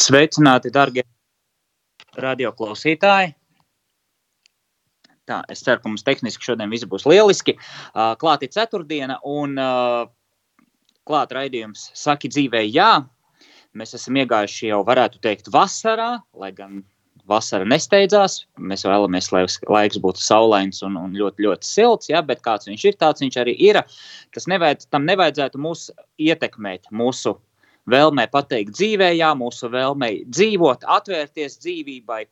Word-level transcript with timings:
Sveicināti, 0.00 0.70
darbie 0.72 1.02
radioklausītāji! 2.16 3.34
Tā, 5.28 5.42
es 5.52 5.60
ceru, 5.66 5.82
ka 5.82 5.90
mums 5.90 6.06
tehniski 6.06 6.46
šodien 6.46 6.70
viss 6.72 6.88
būs 6.88 7.04
lieliski. 7.10 7.58
Klāta 8.22 8.46
ir 8.46 8.54
ceturtdiena, 8.54 9.18
un 9.28 9.58
klāta 11.04 11.36
raidījums 11.36 11.90
Saki 11.92 12.30
dzīvē, 12.32 12.62
jā. 12.72 12.94
Mēs 13.76 13.92
esam 13.98 14.16
iegājuši 14.22 14.70
jau, 14.70 14.80
varētu 14.88 15.20
teikt, 15.22 15.52
vasarā, 15.52 16.08
lai 16.32 16.50
gan 16.56 16.80
vasara 17.28 17.68
nesteidzās. 17.68 18.40
Mēs 18.56 18.86
vēlamies, 18.88 19.28
lai 19.36 19.44
laiks 19.44 20.00
būtu 20.00 20.24
saulains 20.24 20.80
un, 20.86 20.96
un 20.98 21.12
ļoti, 21.20 21.44
ļoti 21.44 21.68
silts, 21.68 22.08
ja, 22.10 22.24
bet 22.24 22.40
kāds 22.46 22.72
viņš 22.72 22.88
ir, 22.88 22.98
tāds 23.04 23.22
viņš 23.22 23.38
arī 23.44 23.54
ir. 23.68 23.82
Tas 24.34 24.48
nevajadz, 24.50 24.88
tam 24.90 25.04
nevajadzētu 25.12 25.60
mūs 25.60 25.90
ietekmēt, 26.16 26.88
mūsu 26.90 27.36
vēlmē 27.90 28.26
pateikt 28.32 28.74
dzīvē, 28.76 29.12
jā, 29.16 29.32
mūsu 29.38 29.70
vēlmē 29.72 30.10
dzīvot, 30.28 30.86
atvērties 30.98 31.58
dzīvībai, 31.62 32.24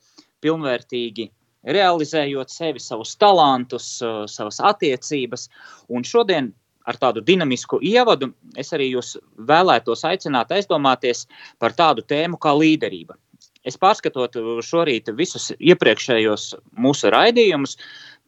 pilnvērtīgi 0.45 1.29
realizējot 1.69 2.53
sevi, 2.53 2.81
savus 2.81 3.17
talantus, 3.19 3.99
savas 4.31 4.61
attiecības. 4.65 5.49
Un 5.89 6.05
šodien 6.07 6.53
ar 6.89 6.97
tādu 6.97 7.23
dinamisku 7.25 7.81
ievadu 7.85 8.31
es 8.57 8.73
arī 8.73 8.93
jūs 8.93 9.17
vēlētos 9.49 10.05
aicināt 10.09 10.53
aizdomāties 10.55 11.27
par 11.59 11.75
tādu 11.77 12.05
tēmu 12.07 12.41
kā 12.41 12.55
līderība. 12.57 13.19
Es 13.67 13.77
pārskatot 13.77 14.39
šorīt 14.65 15.11
visus 15.19 15.51
iepriekšējos 15.59 16.55
mūsu 16.81 17.11
raidījumus, 17.13 17.77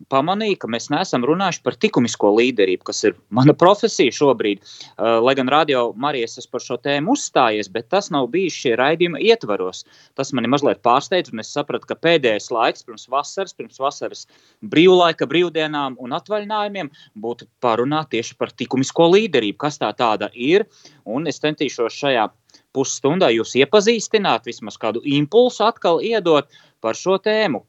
pamanīju, 0.09 0.57
ka 0.63 0.69
mēs 0.73 0.89
neesam 0.93 1.25
runājuši 1.29 1.63
par 1.67 1.77
likumisko 1.83 2.31
līderību, 2.39 2.87
kas 2.89 3.03
ir 3.05 3.17
mana 3.35 3.53
profesija 3.57 4.15
šobrīd. 4.15 4.63
Uh, 4.63 5.19
lai 5.21 5.35
gan 5.39 5.51
radio 5.53 5.91
Marijas 6.01 6.39
es 6.41 6.49
par 6.51 6.65
šo 6.65 6.79
tēmu 6.81 7.15
uzstājies, 7.17 7.69
bet 7.73 7.91
tas 7.93 8.11
nav 8.15 8.31
bijis 8.33 8.57
šie 8.57 8.75
raidījuma 8.81 9.21
ietvaros. 9.21 9.85
Tas 10.19 10.33
mani 10.37 10.51
mazliet 10.53 10.81
pārsteidz, 10.87 11.35
un 11.35 11.45
es 11.45 11.53
sapratu, 11.53 11.91
ka 11.91 11.99
pēdējais 12.01 12.51
laiks 12.55 12.87
pirms 12.87 13.09
vasaras, 13.13 13.57
pirms 13.57 13.81
vasaras 13.83 14.27
brīvlaika, 14.73 15.29
brīvdienām 15.31 15.99
un 16.01 16.17
atvaļinājumiem 16.17 16.93
būtu 17.21 17.49
parunāt 17.65 18.13
tieši 18.15 18.39
par 18.41 18.55
likumisko 18.57 19.11
līderību, 19.15 19.59
kas 19.61 19.81
tā 19.83 19.93
tāda 19.97 20.31
ir. 20.35 20.67
Un 21.05 21.29
es 21.29 21.43
centīšos 21.43 21.97
šajā 22.01 22.29
pusstundā 22.77 23.31
jūs 23.35 23.57
iepazīstināt, 23.59 24.47
vismaz 24.47 24.79
kādu 24.81 25.03
impulsu 25.05 25.65
atkal 25.67 26.01
iedot 26.05 26.49
par 26.81 26.99
šo 26.99 27.19
tēmu. 27.23 27.65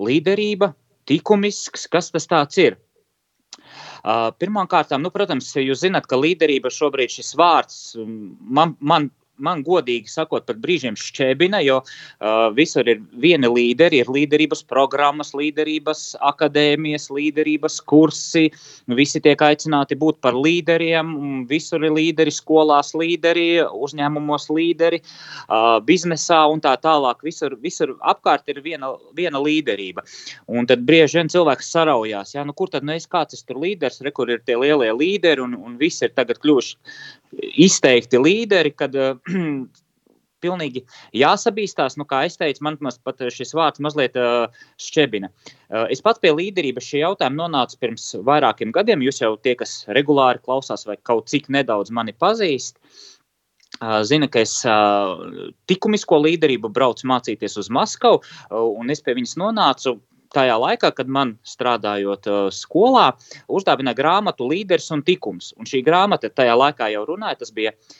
Līderība, 0.00 0.74
likumisks, 1.10 1.86
kas 1.92 2.12
tas 2.14 2.28
ir. 2.60 2.78
Uh, 4.06 4.30
Pirmkārt, 4.38 4.92
nu, 5.02 5.10
protams, 5.10 5.48
jūs 5.58 5.82
zināt, 5.82 6.06
ka 6.06 6.18
līderība 6.20 6.70
šobrīd 6.70 7.16
šis 7.16 7.32
vārds 7.38 7.78
man, 7.98 8.76
man 8.78 9.10
man 9.42 9.62
godīgi 9.66 10.10
sakot, 10.10 10.46
pat 10.46 10.58
brīžiem 10.62 10.96
šķēbina, 10.98 11.60
jo 11.66 11.80
uh, 11.82 12.48
visur 12.56 12.88
ir 12.88 13.02
vieni 13.20 13.48
līderi, 13.50 14.00
ir 14.02 14.10
līderības 14.12 14.62
programmas, 14.68 15.32
līderības 15.36 16.16
akadēmijas, 16.24 17.08
līderības 17.14 17.78
kursi. 17.88 18.46
Visi 18.96 19.20
tiek 19.24 19.40
aicināti 19.42 19.98
būt 19.98 20.20
par 20.24 20.36
līderiem, 20.36 21.46
visur 21.50 21.84
ir 21.84 21.94
līderi, 21.96 22.32
skolās 22.34 22.94
līderi, 22.96 23.48
uzņēmumos 23.86 24.48
līderi, 24.52 25.02
uh, 25.02 25.76
biznesā 25.86 26.42
un 26.52 26.62
tā 26.64 26.76
tālāk. 26.80 27.24
Visur, 27.26 27.56
visur 27.62 27.96
apkārt 28.06 28.48
ir 28.52 28.62
viena, 28.64 28.94
viena 29.16 29.42
līderība. 29.42 30.06
Un 30.46 30.68
tad 30.68 30.84
bieži 30.88 31.20
vien 31.20 31.32
cilvēks 31.32 31.70
saraujās, 31.74 32.34
ja, 32.36 32.44
nu, 32.46 32.54
kur 32.56 32.70
tad 32.72 32.86
nu 32.86 32.94
es 32.96 33.08
kāds 33.10 33.36
esmu 33.36 33.60
līderis, 33.62 34.02
re, 34.04 34.12
kur 34.14 34.30
ir 34.32 34.42
tie 34.46 34.56
lielie 34.58 34.92
līderi 34.94 35.42
un, 35.44 35.56
un 35.56 35.76
visi 35.80 36.06
ir 36.06 36.14
tagad 36.16 36.40
kļuvuši 36.42 36.76
izteikti 37.36 38.18
līderi, 38.20 38.72
kad 38.76 38.94
uh, 38.96 39.16
pilnīgi 40.46 40.84
jāsabīstās. 41.16 41.96
Nu, 42.00 42.06
kā 42.08 42.24
es 42.28 42.38
teicu, 42.40 42.64
man 42.66 42.78
pat 42.78 43.24
šis 43.32 43.54
vārds 43.56 43.82
mazliet 43.84 44.16
uh, 44.20 44.46
šķebina. 44.82 45.30
Uh, 45.30 45.86
es 45.92 46.02
pats 46.04 46.22
pie 46.22 46.32
līderības 46.36 46.90
šī 46.90 47.02
jautājuma 47.02 47.44
nonācu 47.44 47.80
pirms 47.82 48.08
vairākiem 48.26 48.74
gadiem. 48.76 49.04
Jūs 49.06 49.22
jau 49.24 49.34
tie, 49.40 49.56
kas 49.58 49.84
regulāri 49.96 50.42
klausās 50.44 50.86
vai 50.88 50.98
kaut 51.02 51.30
cik 51.32 51.50
nedaudz 51.52 51.94
mani 51.94 52.16
pazīst. 52.16 52.80
Uh, 53.76 54.00
zina, 54.06 54.28
ka 54.32 54.40
es 54.40 54.60
uh, 54.64 55.18
likumisko 55.68 56.20
līderību 56.22 56.70
braucu 56.72 57.08
mācīties 57.10 57.58
uz 57.60 57.72
Maskavu, 57.72 58.22
uh, 58.22 58.60
un 58.78 58.92
es 58.94 59.02
pie 59.04 59.16
viņas 59.18 59.36
nonācu 59.42 59.98
tajā 60.32 60.54
laikā, 60.58 60.90
kad 60.96 61.10
man 61.12 61.34
strādājot 61.46 62.28
uh, 62.30 62.38
skolā, 62.54 63.10
uzdāvināja 63.52 63.98
grāmatu 63.98 64.48
Līderis 64.48 64.88
un 64.94 65.04
Tikums. 65.04 65.52
Un 65.60 65.68
šī 65.68 65.82
grāmata 65.84 66.30
tajā 66.32 66.56
laikā 66.56 66.88
jau 66.94 67.04
runāja, 67.10 67.40
tas 67.42 67.52
bija 67.56 67.74
uh, 67.74 67.94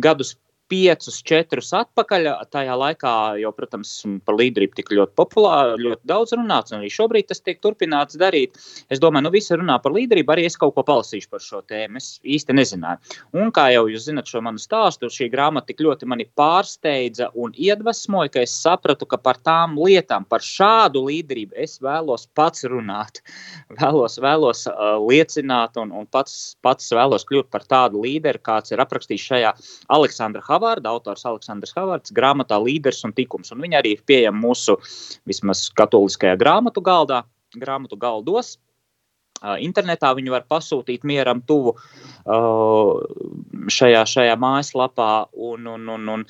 gadus 0.00 0.36
piecus, 0.70 1.20
četrus 1.26 1.70
atpakaļ. 1.76 2.28
Tajā 2.52 2.74
laikā 2.78 3.12
jau, 3.40 3.52
protams, 3.54 3.92
par 4.26 4.36
līderību 4.38 4.78
tika 4.78 4.96
ļoti 4.98 5.14
populāri, 5.18 5.78
ļoti 5.86 6.10
daudz 6.10 6.34
runāts, 6.36 6.74
un 6.74 6.80
arī 6.80 6.90
šobrīd 6.92 7.28
tas 7.30 7.42
tiek 7.44 7.60
turpināts 7.62 8.18
darīt. 8.20 8.58
Es 8.92 9.00
domāju, 9.02 9.26
nu 9.26 9.32
visi 9.34 9.56
runā 9.58 9.78
par 9.82 9.94
līderību, 9.94 10.34
arī 10.34 10.46
es 10.48 10.58
kaut 10.60 10.74
ko 10.76 10.84
palasīšu 10.86 11.30
par 11.32 11.44
šo 11.44 11.62
tēmu. 11.68 12.00
Es 12.00 12.18
īsti 12.26 12.56
nezināju. 12.56 13.16
Un 13.38 13.52
kā 13.54 13.68
jau 13.74 13.86
jūs 13.90 14.08
zinat 14.08 14.30
šo 14.30 14.42
manu 14.44 14.62
stāstu, 14.62 15.10
šī 15.12 15.30
grāmata 15.32 15.70
tik 15.70 15.84
ļoti 15.86 16.08
mani 16.10 16.28
pārsteidza 16.38 17.30
un 17.34 17.54
iedvesmoja, 17.54 18.34
ka 18.34 18.44
es 18.46 18.54
sapratu, 18.54 19.08
ka 19.08 19.20
par 19.22 19.40
tām 19.46 19.78
lietām, 19.80 20.26
par 20.28 20.44
šādu 20.44 21.04
līderību 21.06 21.56
es 21.62 21.78
vēlos 21.82 22.26
pats 22.36 22.66
runāt. 22.66 23.22
Vēlos, 23.76 24.16
vēlos 24.22 24.64
uh, 24.70 24.96
liecināt 25.02 25.76
un, 25.80 25.90
un 25.94 26.06
pats, 26.10 26.56
pats 26.64 26.88
vēlos 26.94 27.26
kļūt 27.28 27.48
par 27.52 27.64
tādu 27.68 28.00
līderi, 28.02 28.40
kāds 28.42 28.72
ir 28.72 28.80
aprakstījis 28.82 29.24
šajā 29.30 29.50
Aleksandra 29.92 30.42
Havana 30.46 30.55
Havārda, 30.56 30.92
autors 30.92 31.26
Aleksandrs 31.28 31.76
Havārds, 31.76 32.14
grāmatā 32.16 32.58
Līderis 32.62 33.04
un 33.06 33.14
tikums. 33.16 33.52
Un 33.54 33.62
viņa 33.64 33.82
arī 33.82 33.96
ir 33.96 34.04
pieejama 34.08 34.48
mūsu 34.48 34.78
vismaz 35.28 35.66
katoliskajā 35.76 36.36
grāmatu 36.40 36.82
galdā, 36.84 37.22
grāmatu 37.56 37.98
galdos. 38.00 38.56
Internetā 39.62 40.12
viņu 40.16 40.34
var 40.34 40.46
pasūtīt 40.50 41.04
mieram 41.06 41.42
tuvu 41.46 41.76
šajā, 42.26 44.02
šajā 44.10 44.34
mājaslapā, 44.42 45.10
un, 45.50 45.68
un, 45.70 45.86
un, 45.94 46.08
un 46.16 46.24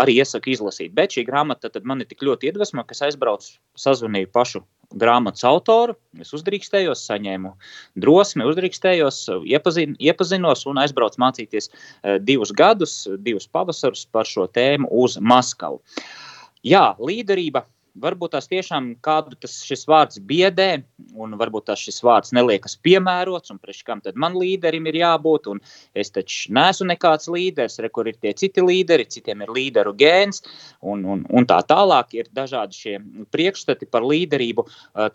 arī 0.00 0.18
iesaku 0.20 0.52
izlasīt. 0.54 0.92
Bet 0.96 1.16
šī 1.16 1.24
grāmata 1.28 1.72
man 1.84 2.04
ir 2.04 2.10
tik 2.10 2.26
ļoti 2.26 2.50
iedvesmojoša, 2.50 2.88
ka 2.88 2.96
es 2.96 3.02
aizbraucu, 3.08 3.56
sazvanīju 3.80 4.30
pašu 4.34 4.62
grāmatas 5.00 5.44
autoru. 5.46 5.94
Es 6.20 6.32
uzdrīkstējos, 6.36 7.04
saņēmu 7.06 7.54
drosmi, 8.02 8.46
uzdrīkstējos, 8.50 9.22
iepazin, 9.48 9.94
iepazinos 10.02 10.66
un 10.70 10.80
aizbraucu 10.82 11.22
mācīties 11.22 11.70
divus 12.26 12.52
gadus, 12.56 13.04
divus 13.22 13.48
pavasarus 13.50 14.06
par 14.10 14.28
šo 14.28 14.48
tēmu 14.50 14.90
uz 15.02 15.16
Maskavu. 15.22 15.80
Jā, 16.66 16.90
līderība 17.00 17.64
varbūt 17.98 18.34
tās 18.34 18.48
tiešām 18.50 18.92
kādu 19.04 19.36
tas 19.40 19.56
šis 19.66 19.84
vārds 19.90 20.20
biedē, 20.26 20.82
un 21.18 21.34
varbūt 21.40 21.68
tās 21.70 21.82
šis 21.82 22.00
vārds 22.06 22.34
neliekas 22.36 22.76
piemērots, 22.84 23.52
un 23.52 23.60
priekš 23.62 23.82
kam 23.86 24.02
tad 24.04 24.18
man 24.20 24.36
līderim 24.38 24.86
ir 24.90 25.00
jābūt, 25.00 25.48
un 25.52 25.62
es 25.98 26.12
taču 26.14 26.52
neesmu 26.56 26.90
nekāds 26.92 27.30
līderis, 27.32 27.80
re, 27.82 27.90
kur 27.92 28.10
ir 28.10 28.18
tie 28.20 28.34
citi 28.36 28.64
līderi, 28.64 29.08
citiem 29.10 29.44
ir 29.44 29.54
līderu 29.56 29.94
gēns, 29.98 30.44
un, 30.82 31.04
un, 31.04 31.24
un 31.28 31.48
tā 31.50 31.60
tālāk 31.66 32.14
ir 32.18 32.30
dažādi 32.36 32.78
šie 32.78 32.98
priekšstati 33.34 33.90
par 33.90 34.06
līderību. 34.06 34.66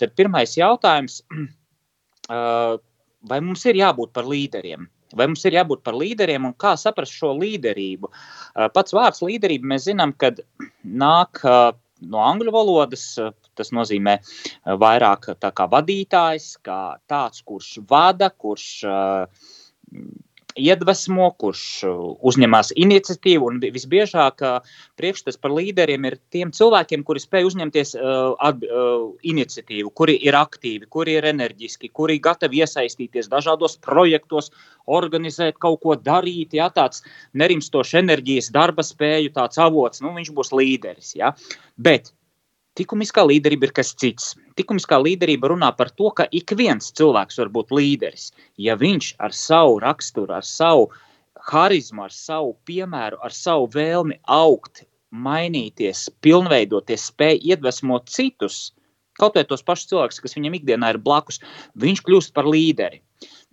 Tad 0.02 0.18
pirmais 0.18 0.58
jautājums, 0.60 1.22
vai 2.30 3.40
mums 3.42 3.66
ir 3.70 3.82
jābūt 3.82 4.14
par 4.16 4.28
līderiem? 4.30 4.90
Vai 5.16 5.30
mums 5.30 5.46
ir 5.48 5.56
jābūt 5.56 5.84
par 5.86 5.96
līderiem 5.96 6.48
un 6.50 6.54
kā 6.60 6.74
saprast 6.80 7.14
šo 7.16 7.32
līderību? 7.38 8.10
Pats 8.76 8.96
vārds 8.96 9.22
līderība 9.24 9.76
mēs 9.76 9.86
zinām, 9.88 10.12
kad 10.20 10.42
nāk 11.06 11.44
no 12.02 12.22
angļu 12.26 12.54
valodas. 12.56 13.06
Eh, 13.22 13.34
tas 13.56 13.72
nozīmē 13.76 14.18
eh, 14.20 14.78
vairāk 14.82 15.32
kā 15.40 15.68
vadītājs, 15.72 16.56
kā 16.66 16.80
tāds, 17.08 17.44
kurš 17.46 17.78
vada, 17.90 18.30
kurš 18.30 18.68
uh, 18.90 19.46
iedvesmo, 20.56 21.28
kurš 21.40 21.63
uzņemas 22.25 22.72
iniciatīvu. 22.80 23.50
Un 23.52 23.60
visbiežāk 23.63 24.42
priekšstats 25.00 25.40
par 25.42 25.54
līderiem 25.56 26.07
ir 26.10 26.18
tiem 26.34 26.54
cilvēkiem, 26.56 27.04
kuri 27.07 27.22
spēj 27.24 27.50
uzņemties 27.50 27.96
uh, 28.00 28.34
ad, 28.40 28.63
uh, 28.66 29.07
iniciatīvu, 29.28 29.92
kuri 29.98 30.18
ir 30.28 30.38
aktīvi, 30.40 30.90
kuri 30.92 31.18
ir 31.19 31.30
enerģiski, 31.31 31.92
kuri 31.96 32.18
ir 32.18 32.25
gatavi 32.25 32.63
iesaistīties 32.63 33.30
dažādos 33.31 33.78
projektos, 33.84 34.52
organizēt 34.86 35.60
kaut 35.62 35.81
ko 35.84 35.98
darīt. 36.00 36.56
Ja, 36.56 36.69
tāds 36.74 37.04
nerimstošs 37.38 37.98
enerģijas, 38.01 38.51
darba 38.56 38.86
spēju, 38.86 39.34
tāds 39.36 39.60
avots, 39.62 40.04
nu, 40.04 40.16
viņš 40.16 40.31
būs 40.36 40.54
līderis. 40.56 41.16
Ja. 41.19 41.36
Bet 41.75 42.13
Likumiskā 42.75 43.24
līderība 43.24 43.69
ir 43.69 43.72
kas 43.77 43.94
cits. 43.95 44.33
Likumiskā 44.60 44.98
līderība 45.00 45.48
runā 45.54 45.69
par 45.77 45.94
to, 45.95 46.10
ka 46.18 46.25
ik 46.36 46.51
viens 46.60 46.89
cilvēks 47.00 47.39
var 47.39 47.51
būt 47.54 47.72
līderis, 47.72 48.33
ja 48.60 48.75
viņš 48.75 49.13
ar 49.24 49.36
savu 49.36 49.77
raksturu, 49.83 50.36
ar 50.36 50.44
savu 50.44 50.89
harizmu, 51.51 52.04
ar 52.04 52.12
savu 52.12 52.51
piemēru, 52.68 53.22
ar 53.24 53.36
savu 53.36 53.69
vēlmi 53.72 54.19
augt, 54.27 54.83
mainīties, 55.16 56.10
pilnveidoties, 56.25 57.07
spēj 57.13 57.39
iedvesmot 57.54 58.12
citus, 58.12 58.74
kaut 59.16 59.39
vai 59.39 59.45
tos 59.48 59.63
pašus 59.63 59.94
cilvēkus, 59.94 60.19
kas 60.25 60.36
viņam 60.36 60.60
ikdienā 60.60 60.92
ir 60.92 61.00
blakus, 61.06 61.39
viņš 61.80 62.04
kļūst 62.04 62.36
par 62.36 62.50
līderi. 62.51 63.00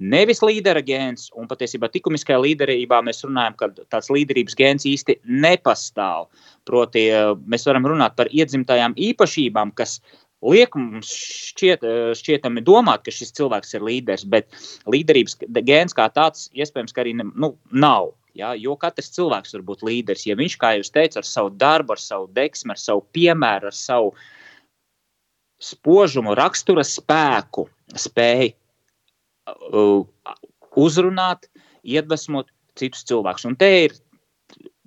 Nevis 0.02 0.40
līdera 0.42 0.80
gēns, 0.82 1.28
un 1.38 1.46
patiesībā 1.46 1.86
likumiskajā 1.92 2.40
līderībā 2.42 2.98
mēs 3.06 3.22
runājam, 3.22 3.54
ka 3.60 3.68
tāds 3.92 4.10
līderības 4.10 4.56
gēns 4.58 4.86
īsti 4.88 5.20
nepastāv. 5.44 6.26
Proti, 6.66 7.06
eh, 7.10 7.34
mēs 7.46 7.66
varam 7.68 7.86
runāt 7.86 8.16
par 8.16 8.26
iedzimtajām 8.26 8.96
īpašībām, 8.98 9.74
kas 9.74 10.00
liek 10.42 10.74
mums 10.74 11.06
šķiet, 11.06 11.84
eh, 11.86 12.14
šķietami 12.18 12.64
domāt, 12.64 13.04
ka 13.04 13.14
šis 13.14 13.30
cilvēks 13.38 13.74
ir 13.74 13.86
līderis, 13.86 14.24
bet 14.28 14.50
līderības 14.86 15.36
gēns 15.62 15.94
kā 15.94 16.08
tāds 16.10 16.48
iespējams 16.50 16.98
arī 16.98 17.14
ne, 17.14 17.24
nu, 17.36 17.56
nav. 17.70 18.12
Ja, 18.34 18.54
jo 18.54 18.74
katrs 18.76 19.12
cilvēks 19.12 19.52
var 19.52 19.62
būt 19.62 19.82
līderis. 19.82 20.26
Ja 20.26 20.34
viņš, 20.34 20.56
kā 20.56 20.78
jūs 20.78 20.90
teicat, 20.90 21.18
ar 21.18 21.22
savu 21.22 21.50
darbu, 21.50 21.92
ar 21.92 21.98
savu 21.98 22.26
deksmu, 22.32 22.72
ar 22.72 22.80
savu 22.80 23.04
piemēru, 23.12 23.66
ar 23.66 23.76
savu 23.76 24.14
spožumu, 25.60 26.34
rakstura 26.34 26.82
spēku 26.82 27.68
spēj 27.92 28.54
Uh, 28.54 28.61
uzrunāt, 30.78 31.48
iedvesmot 31.82 32.50
citus 32.78 33.04
cilvēkus. 33.08 33.46
Un 33.50 33.58
te 33.58 33.68
ir 33.84 33.96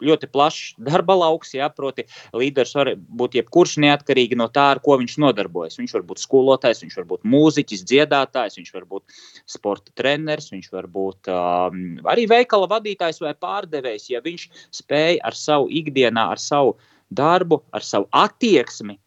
ļoti 0.04 0.28
plašs 0.32 0.76
darba 0.82 1.16
lauks. 1.18 1.54
Ja, 1.56 1.70
proti, 1.72 2.06
līderis 2.36 2.74
var 2.76 2.92
būt 2.96 3.38
jebkurš 3.40 3.78
neatkarīgi 3.84 4.38
no 4.40 4.48
tā, 4.52 4.68
ar 4.76 4.82
ko 4.84 4.98
viņš 5.00 5.18
nodarbojas. 5.24 5.78
Viņš 5.80 5.96
var 5.98 6.06
būt 6.10 6.24
skolotājs, 6.24 6.84
viņš 6.84 6.98
var 7.00 7.08
būt 7.14 7.30
mūziķis, 7.36 7.86
dziedātājs, 7.92 8.60
viņš 8.60 8.74
var 8.76 8.90
būt 8.92 9.16
sporta 9.56 9.96
treneris, 9.96 10.52
viņš 10.54 10.68
var 10.76 10.90
būt 10.92 11.32
um, 11.32 11.80
arī 12.12 12.28
veikala 12.32 12.70
vadītājs 12.72 13.22
vai 13.24 13.34
pārdevējs. 13.40 14.10
Ja 14.12 14.24
viņš 14.26 14.50
spēj 14.82 15.22
ar 15.24 15.40
savu 15.40 15.72
ikdienā, 15.72 16.30
ar 16.36 16.44
savu 16.44 16.76
darbu, 17.16 17.62
ar 17.76 17.86
savu 17.86 18.10
attieksmi 18.16 19.00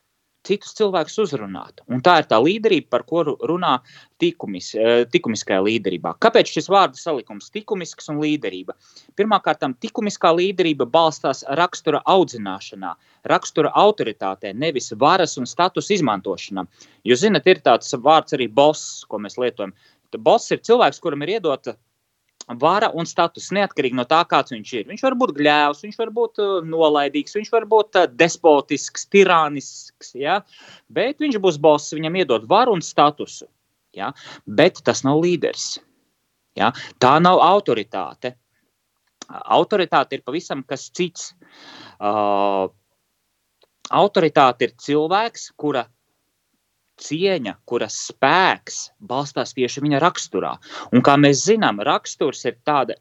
citus 0.48 0.74
cilvēkus 0.78 1.18
uzrunāt. 1.24 1.82
Un 1.92 2.02
tā 2.04 2.18
ir 2.22 2.28
tā 2.30 2.38
līderība, 2.42 2.88
par 2.94 3.04
kuru 3.08 3.36
runā 3.48 3.78
tikumis, 4.22 4.72
eh, 4.74 5.04
tikumiskajā 5.12 5.60
līderībā. 5.66 6.14
Kāpēc 6.18 6.52
šis 6.54 6.70
vārdu 6.72 6.96
salikums- 7.00 7.50
tikumisks 7.56 8.08
un 8.08 8.20
līderība? 8.22 8.74
Pirmkārt, 9.16 9.66
tikumiskā 9.84 10.32
līderība 10.34 10.86
balstās 10.86 11.44
rakstura 11.48 12.02
audzināšanā, 12.06 12.94
rakstura 13.24 13.72
autoritātē, 13.72 14.54
nevis 14.54 14.92
varas 14.92 15.36
un 15.38 15.46
status 15.46 15.88
izmantošanā. 15.88 16.66
Jūs 17.04 17.22
zinat, 17.26 17.46
ir 17.46 17.56
tāds 17.56 17.92
vārds 17.94 18.32
arī 18.32 18.52
boss, 18.52 19.04
ko 19.08 19.18
mēs 19.18 19.36
lietojam. 19.36 19.72
Boss 20.16 20.50
ir 20.50 20.58
cilvēks, 20.58 21.00
kuram 21.00 21.22
ir 21.22 21.38
iedota 21.38 21.76
vara 22.56 22.88
un 22.96 23.06
status 23.06 23.50
neatkarīgi 23.52 23.96
no 23.98 24.04
tā, 24.08 24.22
kāds 24.28 24.52
viņš 24.54 24.72
ir. 24.78 24.86
Viņš 24.88 25.02
var 25.04 25.16
būt 25.20 25.34
gļēvs, 25.36 25.82
viņš 25.84 25.98
var 26.00 26.12
būt 26.16 26.40
uh, 26.40 26.54
nolaidīgs, 26.64 27.36
viņš 27.36 27.50
var 27.52 27.66
būt 27.68 27.98
uh, 28.00 28.08
despotisks, 28.08 29.06
tirānisks, 29.12 30.14
ja? 30.16 30.40
bet 30.88 31.20
viņš 31.20 31.38
būs 31.44 31.60
boss, 31.60 31.92
viņam 31.96 32.16
iedod 32.22 32.48
varu 32.48 32.78
un 32.78 32.84
statusu. 32.84 33.48
Ja? 33.96 34.12
Bet 34.46 34.80
tas 34.84 35.04
nav 35.04 35.20
līderis. 35.24 35.76
Ja? 36.56 36.72
Tā 36.98 37.18
nav 37.20 37.42
autoritāte. 37.44 38.34
Autoritāte 39.28 40.16
ir 40.16 40.24
pavisam 40.24 40.64
kas 40.64 40.88
cits. 40.88 41.34
Uh, 42.00 42.70
autoritāte 43.92 44.68
ir 44.68 44.76
cilvēks, 44.80 45.50
kura 45.60 45.84
cieņa, 47.02 47.56
kuras 47.68 47.96
spēks 48.08 48.88
balstās 49.00 49.54
tieši 49.56 49.82
viņa 49.84 50.00
raksturā. 50.04 50.54
Un 50.92 51.04
kā 51.06 51.16
mēs 51.20 51.44
zinām, 51.48 51.82
raksturs 51.86 52.44
ir 52.48 52.58
tāda 52.66 52.98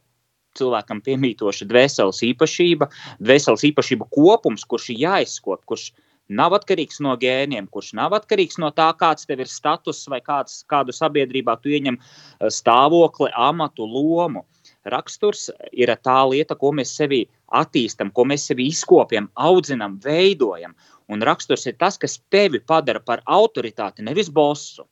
cilvēkam 0.57 1.01
piemītoša 1.05 1.67
dvēseles 1.69 2.23
īpašība, 2.31 2.89
dvēseles 3.21 3.65
īpašība 3.71 4.09
kopums, 4.13 4.65
kurš 4.65 4.91
ir 4.93 5.01
jāizkop, 5.05 5.63
kurš 5.69 5.91
nav 6.27 6.55
atkarīgs 6.57 6.99
no 7.03 7.15
gēniem, 7.19 7.69
kurš 7.71 7.93
nav 7.99 8.15
atkarīgs 8.17 8.59
no 8.61 8.71
tā, 8.75 8.89
kāds 8.99 9.27
tev 9.29 9.43
ir 9.43 9.51
status 9.51 10.03
vai 10.11 10.19
kāds, 10.23 10.61
kādu 10.69 10.95
sabiedrībā 10.95 11.57
tu 11.61 11.71
ieņem 11.71 11.97
eh, 11.99 12.51
stāvokli, 12.51 13.31
amatu, 13.33 13.87
lomu. 13.87 14.45
Raksturs 14.87 15.49
ir 15.75 15.91
tā 16.03 16.19
lieta, 16.29 16.55
ko 16.55 16.71
mēs 16.75 16.93
sevī 16.95 17.25
attīstam, 17.55 18.11
ko 18.15 18.23
mēs 18.27 18.47
sevī 18.49 18.69
izkopjam, 18.71 19.29
audzinam, 19.35 19.97
veidojam. 20.03 20.75
Un 21.13 21.23
raksturs 21.23 21.65
ir 21.69 21.77
tas, 21.79 21.97
kas 21.97 22.19
tevi 22.33 22.59
padara 22.59 22.99
par 22.99 23.23
autoritāti, 23.25 24.03
nevis 24.03 24.29
bosu. 24.33 24.85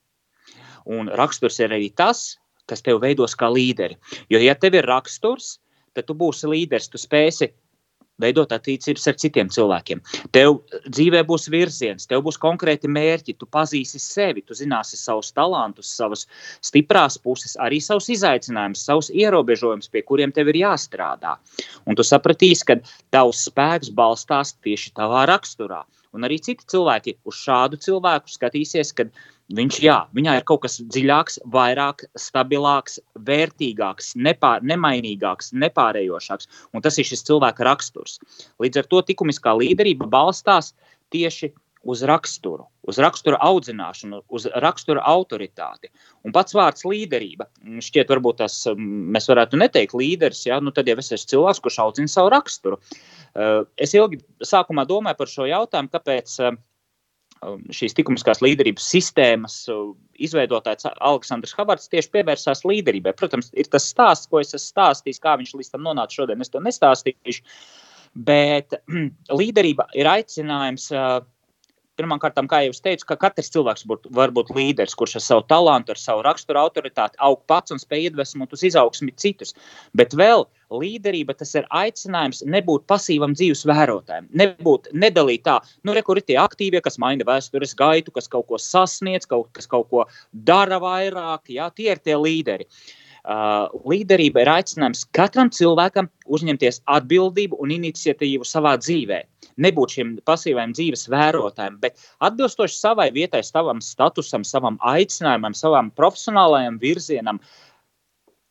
Un 0.85 1.09
raksturs 1.09 1.59
ir 1.59 1.73
arī 1.75 1.89
tas, 1.95 2.37
kas 2.69 2.81
tevi 2.85 3.01
veidos 3.01 3.35
kā 3.37 3.49
līderi. 3.51 3.97
Jo, 4.29 4.39
ja 4.41 4.55
tev 4.55 4.77
ir 4.79 4.87
raksturs, 4.87 5.57
tad 5.95 6.07
tu 6.07 6.15
būsi 6.17 6.49
līderis, 6.51 6.89
tu 6.91 7.01
spēsi 7.01 7.51
veidot 8.21 8.51
attiecības 8.55 9.07
ar 9.11 9.17
citiem 9.19 9.49
cilvēkiem. 9.51 10.01
Tev 10.35 10.59
dzīvē 10.87 11.23
būs 11.27 11.49
virziens, 11.51 12.07
tev 12.07 12.23
būs 12.25 12.39
konkrēti 12.41 12.87
mērķi, 12.91 13.35
tu 13.39 13.47
pazīsi 13.51 13.99
sevi, 13.99 14.43
tu 14.45 14.55
zināsi 14.55 14.99
savus 14.99 15.33
talantus, 15.35 15.91
savas 15.97 16.25
stiprās 16.63 17.19
puses, 17.21 17.57
arī 17.59 17.81
savus 17.83 18.07
izaicinājumus, 18.15 18.85
savus 18.87 19.11
ierobežojumus, 19.11 19.91
pie 19.91 20.05
kuriem 20.07 20.31
tev 20.35 20.53
ir 20.53 20.61
jāstrādā. 20.63 21.35
Un 21.85 21.99
tu 21.99 22.07
sapratīsi, 22.07 22.69
ka 22.69 22.79
tavs 23.13 23.45
spēks 23.49 23.91
balstās 23.95 24.55
tieši 24.63 24.95
tavā 24.95 25.27
raksturā. 25.31 25.83
Un 26.15 26.27
arī 26.27 26.39
citi 26.43 26.67
cilvēki 26.71 27.17
uz 27.27 27.39
šādu 27.43 27.79
cilvēku 27.81 28.31
skatīsies, 28.31 28.93
ka 28.95 29.07
viņš, 29.55 29.79
jā, 29.83 29.97
viņā 30.17 30.37
ir 30.39 30.45
kaut 30.47 30.63
kas 30.65 30.79
dziļāks, 30.81 31.41
vairāk, 31.53 32.05
stabilāks, 32.19 32.97
vērtīgāks, 33.27 34.13
nepār, 34.15 34.63
nemainīgāks, 34.65 35.51
nepārējošāks. 35.65 36.49
Un 36.73 36.85
tas 36.85 36.97
ir 37.01 37.09
šis 37.09 37.25
cilvēka 37.27 37.67
raksturs. 37.67 38.17
Līdz 38.63 38.81
ar 38.81 38.89
to 38.91 39.03
likumiskā 39.05 39.53
līderība 39.59 40.09
balstās 40.09 40.73
tieši 41.13 41.51
uz 41.51 41.64
raksturu, 41.85 42.65
uz 42.89 42.97
rakstura 43.01 43.37
audzināšanu, 43.45 44.23
uz 44.33 44.47
rakstura 44.63 45.03
autoritāti. 45.05 45.91
Un 46.25 46.33
pats 46.33 46.55
vārds 46.57 46.85
līderība, 46.87 47.47
šķiet, 47.61 48.09
varbūt 48.09 48.39
tas 48.41 48.55
mēs 48.75 49.29
varētu 49.29 49.59
neteikt 49.61 49.93
līderis, 49.97 50.45
ja? 50.47 50.57
nu, 50.63 50.73
tad 50.73 50.89
jau 50.89 50.97
es 51.01 51.11
esmu 51.13 51.31
cilvēks, 51.33 51.61
kurš 51.61 51.81
audzina 51.85 52.11
savu 52.11 52.31
raksturu. 52.33 52.79
Eh, 53.35 53.59
es 53.77 53.93
ilgi 53.97 54.21
sākumā 54.45 54.87
domāju 54.89 55.19
par 55.21 55.31
šo 55.31 55.45
jautājumu, 55.49 55.91
kāpēc 55.93 56.39
eh, 56.41 56.57
šīs 57.77 57.97
likumiskās 57.99 58.41
līderības 58.41 58.89
sistēmas 58.95 59.59
eh, 59.69 59.85
izveidotājs 60.25 60.89
Aleksandrs 60.95 61.53
Havards 61.59 61.91
tieši 61.93 62.13
pievērsās 62.17 62.65
līderībai. 62.65 63.13
Protams, 63.19 63.53
ir 63.53 63.69
tas 63.69 63.85
stāsts, 63.93 64.31
ko 64.31 64.41
es 64.41 64.55
esmu 64.55 64.71
stāstījis, 64.71 65.21
kā 65.21 65.37
viņš 65.37 65.53
līdz 65.59 65.73
tam 65.75 65.85
nonāca 65.85 66.21
šodien. 66.21 66.41
Es 66.41 66.49
to 66.49 66.63
nestāstīšu. 66.65 67.45
Bet 68.25 68.73
līderība 69.41 69.91
ir 69.93 70.09
aicinājums 70.09 70.89
Pirmkārt, 71.95 72.39
kā 72.51 72.59
jau 72.65 72.73
teicu, 72.83 73.05
ka 73.07 73.15
katrs 73.19 73.51
cilvēks 73.53 73.85
būt, 73.87 74.09
var 74.17 74.33
būt 74.35 74.49
līderis, 74.55 74.95
kurš 74.99 75.15
ar 75.19 75.23
savu 75.23 75.45
talantu, 75.47 75.93
ar 75.93 76.01
savu 76.01 76.25
raksturu 76.25 76.59
autoritāti 76.59 77.19
aug 77.23 77.39
pats 77.47 77.71
un 77.71 77.79
spēj 77.79 78.09
iedvesmot 78.09 78.51
uz 78.51 78.65
izaugsmi 78.67 79.13
citus. 79.21 79.55
Bet 79.95 80.15
vēl 80.17 80.43
līderība 80.75 81.37
tas 81.39 81.55
ir 81.55 81.69
aicinājums 81.71 82.43
nebūt 82.51 82.83
pasīvam 82.91 83.37
dzīves 83.37 83.63
vērotājam, 83.69 84.27
nebūt 84.35 84.91
nedalīt 84.91 85.45
tā, 85.47 85.61
nu, 85.87 85.95
re, 85.95 86.03
kur 86.03 86.19
ir 86.19 86.27
tie 86.27 86.39
aktīvie, 86.41 86.83
kas 86.83 86.99
maina 86.99 87.27
vēstures 87.27 87.75
gaitu, 87.79 88.11
kas 88.15 88.27
kaut 88.31 88.49
ko 88.51 88.59
sasniedz, 88.59 89.29
kaut, 89.29 89.47
kas 89.55 89.71
kaut 89.71 89.87
ko 89.93 90.05
dara 90.33 90.81
vairāk, 90.83 91.47
jā, 91.55 91.71
tie 91.75 91.93
ir 91.95 92.03
tie 92.03 92.19
līderi. 92.19 92.67
Uh, 93.25 93.71
līderība 93.89 94.43
ir 94.43 94.49
aicinājums 94.51 95.07
katram 95.17 95.49
cilvēkam 95.49 96.11
uzņemties 96.29 96.83
atbildību 96.93 97.57
un 97.57 97.71
iniciatīvu 97.73 98.45
savā 98.45 98.75
dzīvē. 98.77 99.23
Nebūt 99.61 99.95
šiem 99.95 100.15
pasīviem 100.27 100.73
dzīves 100.75 101.07
vērotājiem, 101.11 101.77
bet 101.83 102.01
atbilstoši 102.27 102.75
savai 102.75 103.07
vietai, 103.15 103.39
savam 103.45 103.79
statusam, 103.83 104.43
savam 104.43 104.79
aicinājumam, 104.83 105.55
savam 105.55 105.91
profesionālajam 105.95 106.79
virzienam, 106.81 107.39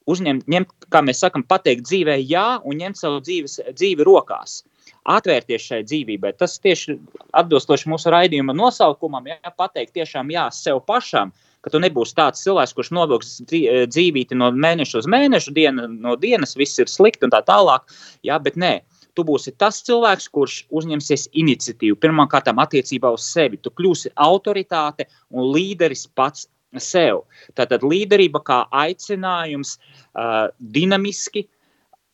uzņemt, 0.08 0.46
ņemt, 0.48 0.72
kā 0.92 1.02
mēs 1.04 1.20
sakām, 1.24 1.44
pateikt 1.48 1.84
dzīvē 1.88 2.16
jā 2.22 2.46
un 2.64 2.80
ņemt 2.80 3.00
savu 3.00 3.20
dzīves, 3.24 3.58
dzīvi 3.76 4.06
rokās. 4.08 4.62
Atvērties 5.08 5.64
šai 5.68 5.82
dzīvībai. 5.84 6.32
Tas 6.40 6.56
tieši 6.64 6.96
atbilstoši 7.36 7.90
mūsu 7.92 8.12
raidījuma 8.12 8.56
nosaukumam, 8.56 9.28
ja 9.28 9.52
pateikt 9.52 9.92
tiešām 9.96 10.32
jā 10.32 10.46
sev 10.52 10.80
pašam, 10.88 11.32
ka 11.64 11.72
tu 11.72 11.80
nebūsi 11.80 12.16
tāds 12.16 12.44
cilvēks, 12.44 12.74
kurš 12.76 12.90
novilks 12.96 13.38
dzīvīti 13.48 14.36
no 14.36 14.50
mēneša 14.52 15.00
uz 15.00 15.08
mēnešu, 15.08 15.54
diena 15.56 15.88
no 15.88 16.16
dienas, 16.20 16.56
viss 16.60 16.80
ir 16.80 16.92
slikti 16.92 17.24
un 17.24 17.32
tā 17.32 17.40
tālāk. 17.44 17.88
Jā, 18.24 18.36
bet 18.44 18.58
nē, 18.60 18.74
tu 19.14 19.24
būsi 19.26 19.54
tas 19.58 19.80
cilvēks, 19.86 20.28
kurš 20.34 20.56
uzņemsies 20.74 21.28
iniciatīvu 21.32 21.98
pirmkārt 22.02 22.50
attiecībā 22.50 23.12
uz 23.14 23.26
sevi. 23.30 23.60
Tu 23.62 23.70
kļūsi 23.70 24.14
autoritāte 24.14 25.08
un 25.30 25.52
līderis 25.54 26.06
pats 26.14 26.48
sev. 26.82 27.22
Tātad 27.54 27.84
līderība 27.86 28.42
kā 28.42 28.64
aicinājums 28.74 29.76
uh, 29.78 30.50
dinamiski 30.58 31.46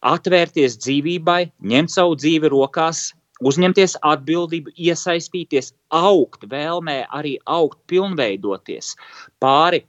atvērties 0.05 0.77
dzīvībai, 0.81 1.51
ņemt 1.73 1.93
savu 1.93 2.17
dzīvi 2.21 2.51
rokās, 2.53 3.11
uzņemties 3.45 3.97
atbildību, 4.05 4.73
iesaistīties, 4.77 5.73
augt, 5.97 6.45
vēlmē 6.49 7.03
arī 7.17 7.39
augt, 7.49 7.81
pilnveidoties 7.89 8.95
pāri 9.41 9.85